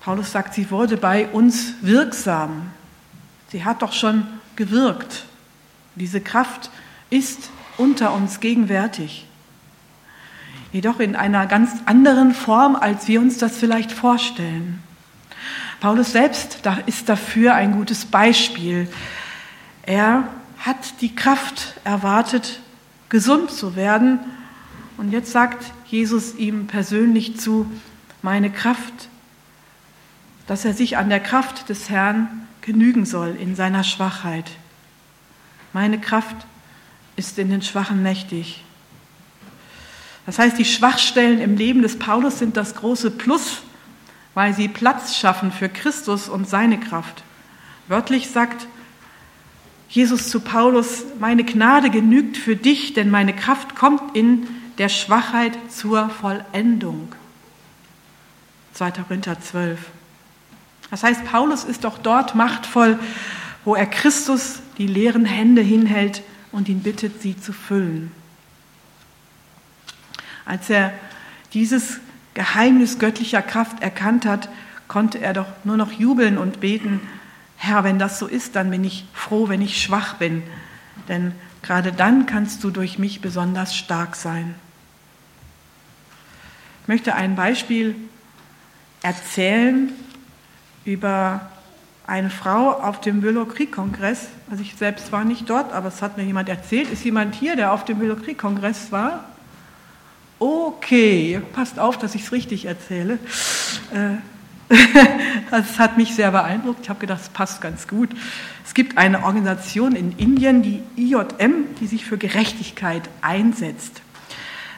Paulus 0.01 0.31
sagt, 0.31 0.53
sie 0.53 0.69
wurde 0.71 0.97
bei 0.97 1.27
uns 1.27 1.73
wirksam. 1.81 2.71
Sie 3.49 3.63
hat 3.63 3.81
doch 3.81 3.93
schon 3.93 4.27
gewirkt. 4.55 5.25
Diese 5.95 6.21
Kraft 6.21 6.69
ist 7.09 7.49
unter 7.77 8.13
uns 8.13 8.39
gegenwärtig. 8.39 9.25
Jedoch 10.71 10.99
in 10.99 11.15
einer 11.15 11.45
ganz 11.45 11.71
anderen 11.85 12.33
Form, 12.33 12.75
als 12.75 13.07
wir 13.07 13.21
uns 13.21 13.37
das 13.37 13.57
vielleicht 13.57 13.91
vorstellen. 13.91 14.83
Paulus 15.79 16.11
selbst 16.11 16.59
ist 16.85 17.09
dafür 17.09 17.53
ein 17.53 17.73
gutes 17.73 18.05
Beispiel. 18.05 18.87
Er 19.83 20.27
hat 20.57 21.01
die 21.01 21.13
Kraft 21.13 21.75
erwartet, 21.83 22.59
gesund 23.09 23.51
zu 23.51 23.75
werden. 23.75 24.19
Und 24.97 25.11
jetzt 25.11 25.31
sagt 25.31 25.71
Jesus 25.85 26.35
ihm 26.35 26.67
persönlich 26.67 27.39
zu, 27.39 27.69
meine 28.21 28.49
Kraft, 28.49 29.09
dass 30.47 30.65
er 30.65 30.73
sich 30.73 30.97
an 30.97 31.09
der 31.09 31.19
Kraft 31.19 31.69
des 31.69 31.89
Herrn 31.89 32.44
genügen 32.65 33.05
soll 33.05 33.35
in 33.39 33.55
seiner 33.55 33.83
Schwachheit. 33.83 34.51
Meine 35.71 35.99
Kraft 35.99 36.35
ist 37.15 37.37
in 37.37 37.49
den 37.49 37.61
Schwachen 37.61 38.01
mächtig. 38.01 38.63
Das 40.25 40.39
heißt, 40.39 40.57
die 40.57 40.65
Schwachstellen 40.65 41.39
im 41.39 41.55
Leben 41.55 41.83
des 41.83 41.99
Paulus 41.99 42.39
sind 42.39 42.57
das 42.57 42.75
große 42.75 43.11
Plus, 43.11 43.61
weil 44.33 44.53
sie 44.53 44.67
Platz 44.67 45.15
schaffen 45.15 45.51
für 45.51 45.69
Christus 45.69 46.27
und 46.27 46.49
seine 46.49 46.79
Kraft. 46.79 47.23
Wörtlich 47.87 48.29
sagt 48.31 48.67
Jesus 49.87 50.29
zu 50.29 50.39
Paulus, 50.39 51.05
meine 51.19 51.43
Gnade 51.43 51.91
genügt 51.91 52.35
für 52.37 52.55
dich, 52.55 52.93
denn 52.93 53.11
meine 53.11 53.35
Kraft 53.35 53.75
kommt 53.75 54.15
in 54.15 54.47
der 54.79 54.89
Schwachheit 54.89 55.53
zur 55.69 56.09
Vollendung. 56.09 57.13
2. 58.73 58.91
Korinther 58.91 59.39
12. 59.39 59.79
Das 60.91 61.03
heißt, 61.03 61.25
Paulus 61.25 61.63
ist 61.63 61.83
doch 61.83 61.97
dort 61.97 62.35
machtvoll, 62.35 62.99
wo 63.63 63.75
er 63.75 63.85
Christus 63.85 64.61
die 64.77 64.87
leeren 64.87 65.25
Hände 65.25 65.61
hinhält 65.61 66.21
und 66.51 66.69
ihn 66.69 66.81
bittet, 66.81 67.21
sie 67.21 67.39
zu 67.39 67.53
füllen. 67.53 68.11
Als 70.45 70.69
er 70.69 70.93
dieses 71.53 71.99
Geheimnis 72.33 72.99
göttlicher 72.99 73.41
Kraft 73.41 73.81
erkannt 73.81 74.25
hat, 74.25 74.49
konnte 74.87 75.19
er 75.19 75.33
doch 75.33 75.47
nur 75.63 75.77
noch 75.77 75.91
jubeln 75.91 76.37
und 76.37 76.59
beten, 76.59 77.01
Herr, 77.57 77.83
wenn 77.83 77.97
das 77.97 78.19
so 78.19 78.27
ist, 78.27 78.55
dann 78.55 78.69
bin 78.69 78.83
ich 78.83 79.05
froh, 79.13 79.49
wenn 79.49 79.61
ich 79.61 79.81
schwach 79.81 80.15
bin, 80.15 80.43
denn 81.07 81.33
gerade 81.63 81.91
dann 81.91 82.25
kannst 82.25 82.63
du 82.63 82.69
durch 82.69 82.99
mich 82.99 83.21
besonders 83.21 83.75
stark 83.75 84.15
sein. 84.15 84.53
Ich 86.83 86.87
möchte 86.87 87.15
ein 87.15 87.35
Beispiel 87.35 87.95
erzählen, 89.01 89.91
über 90.85 91.41
eine 92.07 92.29
Frau 92.29 92.71
auf 92.71 93.01
dem 93.01 93.21
Willow-Krieg-Kongress. 93.23 94.27
Also 94.49 94.61
ich 94.61 94.75
selbst 94.75 95.11
war 95.11 95.25
nicht 95.25 95.49
dort, 95.49 95.73
aber 95.73 95.87
es 95.87 96.01
hat 96.01 96.17
mir 96.17 96.23
jemand 96.23 96.49
erzählt. 96.49 96.91
Ist 96.91 97.03
jemand 97.03 97.35
hier, 97.35 97.55
der 97.55 97.73
auf 97.73 97.83
dem 97.83 97.99
Willow-Krieg-Kongress 97.99 98.91
war? 98.91 99.25
Okay, 100.37 101.41
passt 101.53 101.79
auf, 101.79 101.97
dass 101.97 102.13
ich 102.13 102.23
es 102.23 102.31
richtig 102.31 102.65
erzähle. 102.65 103.17
Äh, 103.93 104.17
das 105.51 105.79
hat 105.79 105.97
mich 105.97 106.13
sehr 106.13 106.31
beeindruckt. 106.31 106.79
Ich 106.83 106.89
habe 106.89 106.99
gedacht, 106.99 107.21
es 107.21 107.29
passt 107.29 107.61
ganz 107.61 107.87
gut. 107.87 108.09
Es 108.63 108.73
gibt 108.73 108.97
eine 108.97 109.23
Organisation 109.23 109.95
in 109.95 110.11
Indien, 110.17 110.61
die 110.61 110.83
IJM, 110.95 111.75
die 111.79 111.87
sich 111.87 112.05
für 112.05 112.17
Gerechtigkeit 112.17 113.03
einsetzt. 113.21 114.01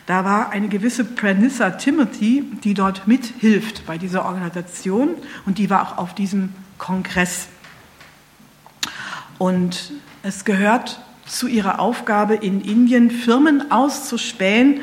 Da 0.07 0.23
war 0.23 0.51
eine 0.51 0.69
gewisse 0.69 1.03
Pranissa 1.03 1.71
Timothy, 1.71 2.45
die 2.63 2.73
dort 2.73 3.09
mithilft 3.09 3.85
bei 3.85 3.97
dieser 3.97 4.23
Organisation 4.23 5.09
und 5.45 5.57
die 5.57 5.69
war 5.69 5.81
auch 5.83 5.97
auf 5.97 6.15
diesem 6.15 6.53
Kongress. 6.77 7.49
Und 9.37 9.91
es 10.23 10.45
gehört 10.45 11.01
zu 11.25 11.47
ihrer 11.47 11.79
Aufgabe 11.79 12.35
in 12.35 12.61
Indien, 12.61 13.11
Firmen 13.11 13.69
auszuspähen, 13.69 14.79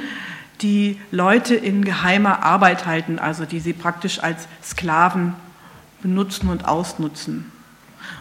die 0.61 1.01
Leute 1.11 1.55
in 1.55 1.87
geheimer 1.87 2.43
Arbeit 2.43 2.85
halten, 2.85 3.19
also 3.19 3.47
die 3.47 3.61
sie 3.61 3.73
praktisch 3.73 4.23
als 4.23 4.47
Sklaven 4.63 5.33
benutzen 6.03 6.51
und 6.51 6.67
ausnutzen. 6.67 7.51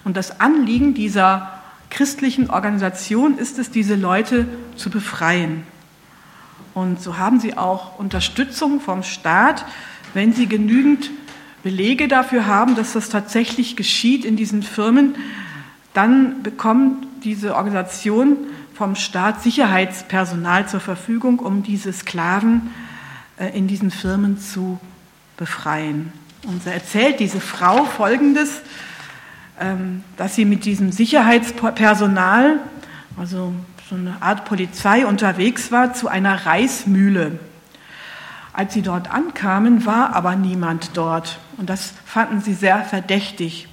Und 0.06 0.16
das 0.16 0.40
Anliegen 0.40 0.94
dieser 0.94 1.62
christlichen 1.90 2.50
Organisation 2.50 3.38
ist 3.38 3.60
es, 3.60 3.72
diese 3.72 3.96
Leute 3.96 4.48
zu 4.78 4.90
befreien. 4.90 5.64
Und 6.74 7.02
so 7.02 7.18
haben 7.18 7.40
sie 7.40 7.58
auch 7.58 8.00
Unterstützung 8.00 8.80
vom 8.80 9.04
Staat, 9.04 9.66
wenn 10.14 10.34
sie 10.34 10.48
genügend 10.48 11.12
Belege 11.64 12.08
dafür 12.08 12.46
haben, 12.46 12.76
dass 12.76 12.94
das 12.94 13.10
tatsächlich 13.10 13.76
geschieht 13.76 14.26
in 14.26 14.36
diesen 14.36 14.64
Firmen, 14.64 15.16
dann 15.94 16.44
bekommt 16.44 17.08
diese 17.24 17.56
Organisation 17.56 18.38
vom 18.74 18.96
Staat 18.96 19.42
Sicherheitspersonal 19.44 20.68
zur 20.68 20.80
Verfügung, 20.80 21.40
um 21.40 21.64
diese 21.64 21.94
Sklaven 21.94 22.72
äh, 23.38 23.58
in 23.58 23.68
diesen 23.68 23.92
Firmen 23.92 24.40
zu 24.40 24.80
befreien. 25.38 26.12
Und 26.46 26.64
so 26.64 26.70
erzählt 26.70 27.20
diese 27.20 27.40
Frau 27.40 27.86
Folgendes, 27.86 28.62
ähm, 29.60 30.04
dass 30.18 30.36
sie 30.36 30.46
mit 30.46 30.66
diesem 30.66 30.92
Sicherheitspersonal, 30.92 32.60
also 33.18 33.54
so 33.94 34.00
eine 34.00 34.24
Art 34.24 34.46
Polizei 34.46 35.06
unterwegs 35.06 35.72
war, 35.72 35.94
zu 35.94 36.08
einer 36.08 36.48
Reismühle. 36.48 37.38
Als 38.52 38.74
sie 38.74 38.82
dort 38.82 39.12
ankamen, 39.12 39.86
war 39.86 40.16
aber 40.16 40.36
niemand 40.36 40.98
dort. 40.98 41.38
Und 41.58 41.70
das 41.70 41.94
fanden 42.04 42.42
sie 42.42 42.56
sehr 42.56 42.84
verdächtig. 42.84 43.68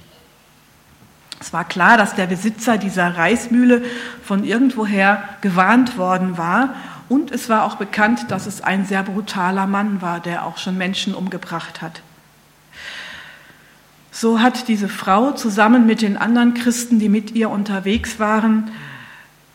Es 1.39 1.53
war 1.53 1.63
klar, 1.63 1.97
dass 1.97 2.13
der 2.13 2.27
Besitzer 2.27 2.77
dieser 2.77 3.17
Reismühle 3.17 3.83
von 4.23 4.43
irgendwoher 4.43 5.23
gewarnt 5.41 5.97
worden 5.97 6.37
war. 6.37 6.75
Und 7.09 7.31
es 7.31 7.49
war 7.49 7.63
auch 7.63 7.77
bekannt, 7.77 8.29
dass 8.29 8.45
es 8.45 8.61
ein 8.61 8.85
sehr 8.85 9.01
brutaler 9.01 9.65
Mann 9.65 10.03
war, 10.03 10.19
der 10.19 10.45
auch 10.45 10.59
schon 10.59 10.77
Menschen 10.77 11.15
umgebracht 11.15 11.81
hat. 11.81 12.03
So 14.11 14.39
hat 14.39 14.67
diese 14.67 14.87
Frau 14.87 15.31
zusammen 15.31 15.87
mit 15.87 16.03
den 16.03 16.15
anderen 16.15 16.53
Christen, 16.53 16.99
die 16.99 17.09
mit 17.09 17.31
ihr 17.31 17.49
unterwegs 17.49 18.19
waren, 18.19 18.69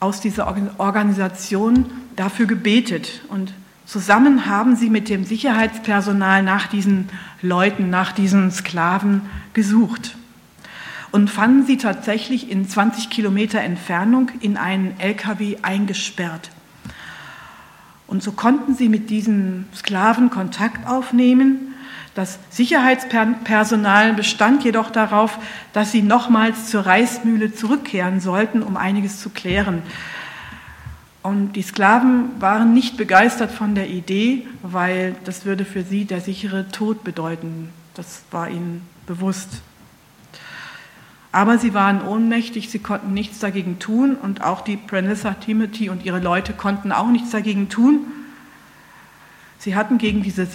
aus 0.00 0.20
dieser 0.20 0.54
Organisation 0.78 1.86
dafür 2.16 2.46
gebetet. 2.46 3.22
Und 3.28 3.52
zusammen 3.84 4.46
haben 4.46 4.76
sie 4.76 4.90
mit 4.90 5.08
dem 5.08 5.24
Sicherheitspersonal 5.24 6.42
nach 6.42 6.66
diesen 6.66 7.08
Leuten, 7.42 7.90
nach 7.90 8.12
diesen 8.12 8.50
Sklaven 8.50 9.22
gesucht 9.52 10.16
und 11.16 11.30
fanden 11.30 11.64
sie 11.64 11.78
tatsächlich 11.78 12.50
in 12.50 12.68
20 12.68 13.08
Kilometer 13.08 13.60
Entfernung 13.60 14.30
in 14.40 14.58
einen 14.58 15.00
LKW 15.00 15.56
eingesperrt. 15.62 16.50
Und 18.06 18.22
so 18.22 18.32
konnten 18.32 18.74
sie 18.74 18.90
mit 18.90 19.08
diesen 19.08 19.66
Sklaven 19.74 20.28
Kontakt 20.28 20.86
aufnehmen. 20.86 21.74
Das 22.16 22.38
Sicherheitspersonal 22.48 24.14
bestand 24.14 24.64
jedoch 24.64 24.88
darauf, 24.88 25.38
dass 25.74 25.92
sie 25.92 26.00
nochmals 26.00 26.70
zur 26.70 26.86
Reismühle 26.86 27.52
zurückkehren 27.52 28.20
sollten, 28.20 28.62
um 28.62 28.78
einiges 28.78 29.20
zu 29.20 29.28
klären. 29.28 29.82
Und 31.22 31.52
die 31.56 31.62
Sklaven 31.62 32.30
waren 32.40 32.72
nicht 32.72 32.96
begeistert 32.96 33.50
von 33.50 33.74
der 33.74 33.90
Idee, 33.90 34.46
weil 34.62 35.14
das 35.24 35.44
würde 35.44 35.66
für 35.66 35.82
sie 35.82 36.06
der 36.06 36.22
sichere 36.22 36.66
Tod 36.68 37.04
bedeuten. 37.04 37.68
Das 37.92 38.22
war 38.30 38.48
ihnen 38.48 38.88
bewusst. 39.06 39.60
Aber 41.32 41.58
sie 41.58 41.74
waren 41.74 42.00
ohnmächtig, 42.00 42.70
sie 42.70 42.78
konnten 42.78 43.12
nichts 43.12 43.40
dagegen 43.40 43.78
tun 43.78 44.16
und 44.16 44.42
auch 44.42 44.62
die 44.62 44.78
Prenissa 44.78 45.34
Timothy 45.34 45.90
und 45.90 46.06
ihre 46.06 46.20
Leute 46.20 46.54
konnten 46.54 46.92
auch 46.92 47.08
nichts 47.08 47.28
dagegen 47.28 47.68
tun. 47.68 48.06
Sie 49.58 49.76
hatten 49.76 49.98
gegen 49.98 50.22
diese 50.22 50.46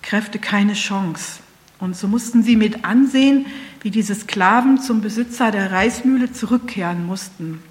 Sicherheitskräfte 0.00 0.38
keine 0.38 0.74
Chance. 0.74 1.40
Und 1.78 1.96
so 1.96 2.08
mussten 2.08 2.42
sie 2.42 2.56
mit 2.56 2.84
ansehen, 2.84 3.46
wie 3.80 3.90
diese 3.90 4.14
Sklaven 4.14 4.80
zum 4.80 5.00
Besitzer 5.00 5.50
der 5.50 5.72
Reismühle 5.72 6.32
zurückkehren 6.32 7.06
mussten. 7.06 7.62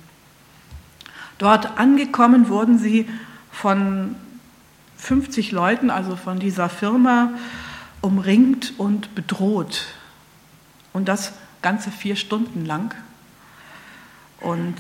Dort 1.38 1.78
angekommen 1.78 2.50
wurden 2.50 2.80
sie 2.80 3.08
von 3.52 4.16
50 4.98 5.52
Leuten, 5.52 5.90
also 5.90 6.16
von 6.16 6.40
dieser 6.40 6.70
Firma, 6.70 7.34
umringt 8.02 8.74
und 8.78 9.14
bedroht. 9.16 9.86
Und 10.92 11.08
das 11.08 11.34
ganze 11.62 11.92
vier 11.92 12.16
Stunden 12.16 12.66
lang. 12.66 12.96
Und 14.42 14.76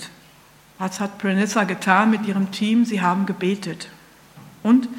was 0.79 0.99
hat 0.99 1.17
Prenissa 1.17 1.65
getan 1.65 2.09
mit 2.09 2.25
ihrem 2.25 2.51
Team? 2.51 2.85
Sie 2.85 3.01
haben 3.01 3.25
gebetet. 3.25 3.89
Und 4.63 4.89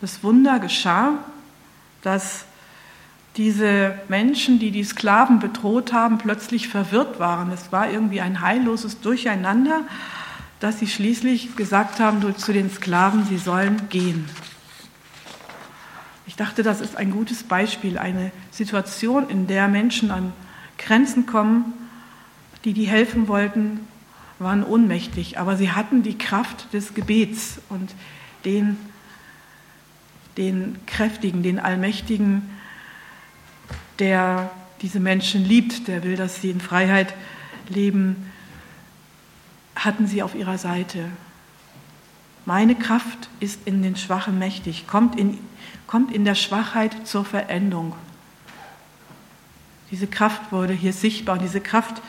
das 0.00 0.22
Wunder 0.22 0.58
geschah, 0.58 1.18
dass 2.02 2.44
diese 3.36 3.98
Menschen, 4.08 4.58
die 4.58 4.70
die 4.70 4.84
Sklaven 4.84 5.38
bedroht 5.38 5.92
haben, 5.92 6.18
plötzlich 6.18 6.68
verwirrt 6.68 7.18
waren. 7.18 7.52
Es 7.52 7.70
war 7.72 7.90
irgendwie 7.90 8.20
ein 8.20 8.40
heilloses 8.40 9.00
Durcheinander, 9.00 9.82
dass 10.58 10.78
sie 10.78 10.88
schließlich 10.88 11.56
gesagt 11.56 12.00
haben 12.00 12.36
zu 12.36 12.52
den 12.52 12.70
Sklaven, 12.70 13.24
sie 13.24 13.38
sollen 13.38 13.88
gehen. 13.88 14.28
Ich 16.26 16.36
dachte, 16.36 16.62
das 16.62 16.80
ist 16.80 16.96
ein 16.96 17.10
gutes 17.10 17.42
Beispiel, 17.42 17.98
eine 17.98 18.30
Situation, 18.50 19.28
in 19.28 19.46
der 19.46 19.68
Menschen 19.68 20.10
an 20.10 20.32
Grenzen 20.78 21.26
kommen, 21.26 21.72
die, 22.64 22.72
die 22.72 22.84
helfen 22.84 23.28
wollten, 23.28 23.80
waren 24.38 24.64
ohnmächtig, 24.64 25.38
aber 25.38 25.56
sie 25.56 25.72
hatten 25.72 26.02
die 26.02 26.16
Kraft 26.16 26.72
des 26.72 26.94
Gebets 26.94 27.60
und 27.68 27.94
den, 28.44 28.78
den 30.36 30.78
Kräftigen, 30.86 31.42
den 31.42 31.58
Allmächtigen, 31.58 32.48
der 33.98 34.50
diese 34.82 35.00
Menschen 35.00 35.44
liebt, 35.44 35.88
der 35.88 36.02
will, 36.04 36.16
dass 36.16 36.40
sie 36.40 36.50
in 36.50 36.60
Freiheit 36.60 37.14
leben, 37.68 38.30
hatten 39.76 40.06
sie 40.06 40.22
auf 40.22 40.34
ihrer 40.34 40.58
Seite. 40.58 41.04
Meine 42.46 42.74
Kraft 42.74 43.28
ist 43.38 43.60
in 43.66 43.82
den 43.82 43.96
Schwachen 43.96 44.38
mächtig, 44.38 44.86
kommt 44.86 45.18
in, 45.18 45.38
kommt 45.86 46.12
in 46.12 46.24
der 46.24 46.34
Schwachheit 46.34 47.06
zur 47.06 47.24
Verendung. 47.24 47.94
Diese 49.90 50.06
Kraft 50.06 50.52
wurde 50.52 50.72
hier 50.72 50.92
sichtbar 50.92 51.38
diese 51.38 51.60
Kraft 51.60 52.00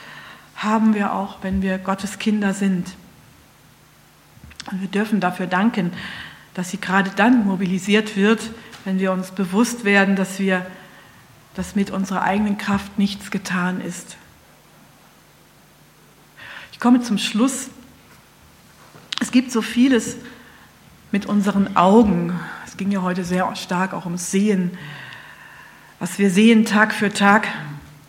haben 0.55 0.93
wir 0.93 1.13
auch, 1.13 1.37
wenn 1.41 1.61
wir 1.61 1.79
Gottes 1.79 2.19
Kinder 2.19 2.53
sind. 2.53 2.93
Und 4.69 4.81
wir 4.81 4.87
dürfen 4.87 5.19
dafür 5.19 5.47
danken, 5.47 5.91
dass 6.53 6.71
sie 6.71 6.79
gerade 6.79 7.11
dann 7.15 7.45
mobilisiert 7.45 8.15
wird, 8.15 8.51
wenn 8.85 8.99
wir 8.99 9.11
uns 9.11 9.31
bewusst 9.31 9.85
werden, 9.85 10.15
dass 10.15 10.39
wir, 10.39 10.65
dass 11.55 11.75
mit 11.75 11.91
unserer 11.91 12.23
eigenen 12.23 12.57
Kraft 12.57 12.97
nichts 12.97 13.31
getan 13.31 13.81
ist. 13.81 14.17
Ich 16.71 16.79
komme 16.79 17.01
zum 17.01 17.17
Schluss. 17.17 17.69
Es 19.21 19.31
gibt 19.31 19.51
so 19.51 19.61
vieles 19.61 20.17
mit 21.11 21.25
unseren 21.25 21.75
Augen. 21.77 22.39
Es 22.65 22.77
ging 22.77 22.91
ja 22.91 23.01
heute 23.01 23.23
sehr 23.23 23.55
stark 23.55 23.93
auch 23.93 24.05
ums 24.05 24.31
Sehen. 24.31 24.71
Was 25.99 26.17
wir 26.17 26.31
sehen 26.31 26.65
Tag 26.65 26.93
für 26.93 27.13
Tag, 27.13 27.47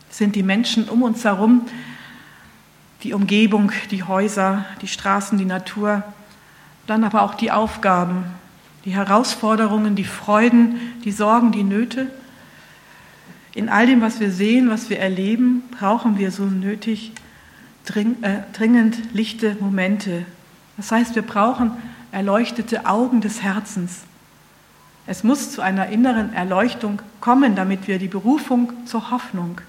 sind 0.08 0.36
die 0.36 0.42
Menschen 0.42 0.88
um 0.88 1.02
uns 1.02 1.24
herum, 1.24 1.66
die 3.02 3.12
Umgebung, 3.12 3.72
die 3.90 4.02
Häuser, 4.02 4.64
die 4.80 4.88
Straßen, 4.88 5.36
die 5.36 5.44
Natur, 5.44 6.02
dann 6.86 7.04
aber 7.04 7.22
auch 7.22 7.34
die 7.34 7.50
Aufgaben, 7.50 8.24
die 8.84 8.94
Herausforderungen, 8.94 9.94
die 9.94 10.04
Freuden, 10.04 10.80
die 11.04 11.12
Sorgen, 11.12 11.52
die 11.52 11.62
Nöte. 11.62 12.08
In 13.54 13.68
all 13.68 13.86
dem, 13.86 14.00
was 14.00 14.18
wir 14.18 14.32
sehen, 14.32 14.70
was 14.70 14.90
wir 14.90 14.98
erleben, 14.98 15.62
brauchen 15.78 16.18
wir 16.18 16.30
so 16.30 16.44
nötig 16.44 17.12
äh, 17.94 18.38
dringend 18.52 19.14
lichte 19.14 19.56
Momente. 19.60 20.24
Das 20.76 20.90
heißt, 20.90 21.14
wir 21.14 21.22
brauchen 21.22 21.72
erleuchtete 22.12 22.86
Augen 22.86 23.20
des 23.20 23.42
Herzens. 23.42 24.02
Es 25.06 25.24
muss 25.24 25.50
zu 25.50 25.62
einer 25.62 25.88
inneren 25.88 26.32
Erleuchtung 26.32 27.02
kommen, 27.20 27.56
damit 27.56 27.88
wir 27.88 27.98
die 27.98 28.08
Berufung 28.08 28.72
zur 28.86 29.10
Hoffnung, 29.10 29.60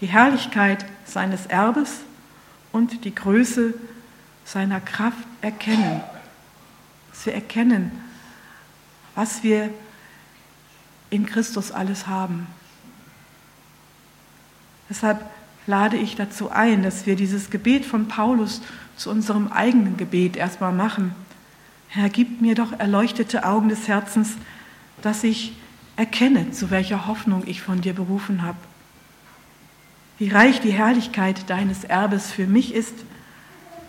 die 0.00 0.06
Herrlichkeit 0.06 0.84
seines 1.04 1.46
Erbes 1.46 2.00
und 2.72 3.04
die 3.04 3.14
Größe 3.14 3.74
seiner 4.44 4.80
Kraft 4.80 5.26
erkennen. 5.40 6.02
Dass 7.10 7.26
wir 7.26 7.34
erkennen, 7.34 7.90
was 9.14 9.42
wir 9.42 9.70
in 11.10 11.26
Christus 11.26 11.70
alles 11.70 12.06
haben. 12.06 12.46
Deshalb 14.90 15.24
lade 15.66 15.96
ich 15.96 16.16
dazu 16.16 16.50
ein, 16.50 16.82
dass 16.82 17.06
wir 17.06 17.16
dieses 17.16 17.50
Gebet 17.50 17.84
von 17.84 18.08
Paulus 18.08 18.60
zu 18.96 19.10
unserem 19.10 19.48
eigenen 19.48 19.96
Gebet 19.96 20.36
erstmal 20.36 20.72
machen. 20.72 21.14
Herr, 21.88 22.08
gib 22.08 22.40
mir 22.40 22.54
doch 22.54 22.72
erleuchtete 22.78 23.44
Augen 23.44 23.68
des 23.68 23.88
Herzens, 23.88 24.34
dass 25.00 25.24
ich 25.24 25.54
erkenne, 25.96 26.50
zu 26.50 26.70
welcher 26.70 27.06
Hoffnung 27.06 27.44
ich 27.46 27.62
von 27.62 27.80
dir 27.80 27.94
berufen 27.94 28.42
habe. 28.42 28.58
Wie 30.18 30.28
reich 30.28 30.60
die 30.60 30.72
Herrlichkeit 30.72 31.48
deines 31.48 31.84
Erbes 31.84 32.32
für 32.32 32.46
mich 32.46 32.74
ist 32.74 32.94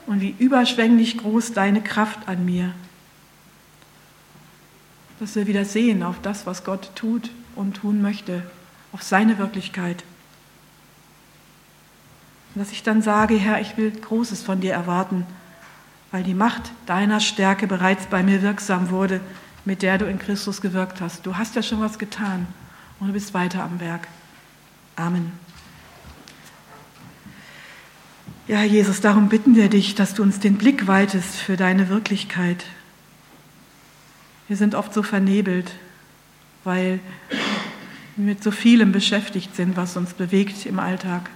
und 0.06 0.22
wie 0.22 0.36
überschwänglich 0.38 1.18
groß 1.18 1.54
deine 1.54 1.82
Kraft 1.82 2.28
an 2.28 2.46
mir. 2.46 2.74
Dass 5.20 5.36
wir 5.36 5.48
wieder 5.48 5.66
sehen 5.66 6.04
auf 6.04 6.22
das, 6.22 6.46
was 6.46 6.64
Gott 6.64 6.92
tut 6.96 7.32
und 7.56 7.78
tun 7.78 8.02
möchte, 8.02 8.44
auf 8.92 9.02
seine 9.02 9.38
Wirklichkeit. 9.38 10.04
Und 12.54 12.62
dass 12.62 12.72
ich 12.72 12.84
dann 12.84 13.02
sage, 13.02 13.36
Herr, 13.36 13.62
ich 13.62 13.78
will 13.78 13.92
Großes 13.92 14.44
von 14.44 14.62
dir 14.62 14.74
erwarten 14.74 15.26
weil 16.16 16.24
die 16.24 16.34
Macht 16.34 16.72
deiner 16.86 17.20
Stärke 17.20 17.68
bereits 17.68 18.06
bei 18.06 18.24
mir 18.24 18.42
wirksam 18.42 18.90
wurde, 18.90 19.20
mit 19.66 19.82
der 19.82 19.98
du 19.98 20.06
in 20.06 20.18
Christus 20.18 20.62
gewirkt 20.62 21.02
hast. 21.02 21.26
Du 21.26 21.36
hast 21.36 21.56
ja 21.56 21.62
schon 21.62 21.82
was 21.82 22.00
getan 22.00 22.48
und 23.02 23.08
du 23.08 23.14
bist 23.14 23.34
weiter 23.34 23.62
am 23.62 23.82
Werk. 23.82 24.08
Amen. 24.96 25.45
Ja, 28.48 28.62
Jesus, 28.62 29.02
darum 29.02 29.28
bitten 29.28 29.56
wir 29.56 29.70
dich, 29.70 29.96
dass 29.96 30.14
du 30.14 30.22
uns 30.22 30.40
den 30.40 30.58
Blick 30.58 30.86
weitest 30.86 31.36
für 31.38 31.58
deine 31.58 31.90
Wirklichkeit. 31.90 32.64
Wir 34.48 34.56
sind 34.56 34.76
oft 34.76 34.94
so 34.94 35.02
vernebelt, 35.02 35.72
weil 36.64 37.00
wir 38.16 38.26
mit 38.26 38.44
so 38.44 38.52
vielem 38.52 38.92
beschäftigt 38.92 39.56
sind, 39.56 39.76
was 39.76 39.98
uns 39.98 40.14
bewegt 40.14 40.68
im 40.68 40.78
Alltag. 40.78 41.32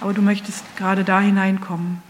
Aber 0.00 0.14
du 0.14 0.22
möchtest 0.22 0.64
gerade 0.78 1.04
da 1.04 1.20
hineinkommen. 1.20 2.02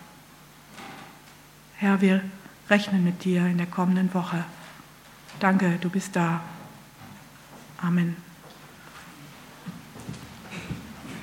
Herr, 1.79 2.01
wir 2.01 2.23
rechnen 2.71 3.03
mit 3.03 3.25
dir 3.25 3.45
in 3.47 3.59
der 3.59 3.67
kommenden 3.67 4.15
Woche. 4.15 4.45
Danke, 5.41 5.79
du 5.81 5.91
bist 5.91 6.15
da. 6.15 6.43
Amen. 7.79 8.15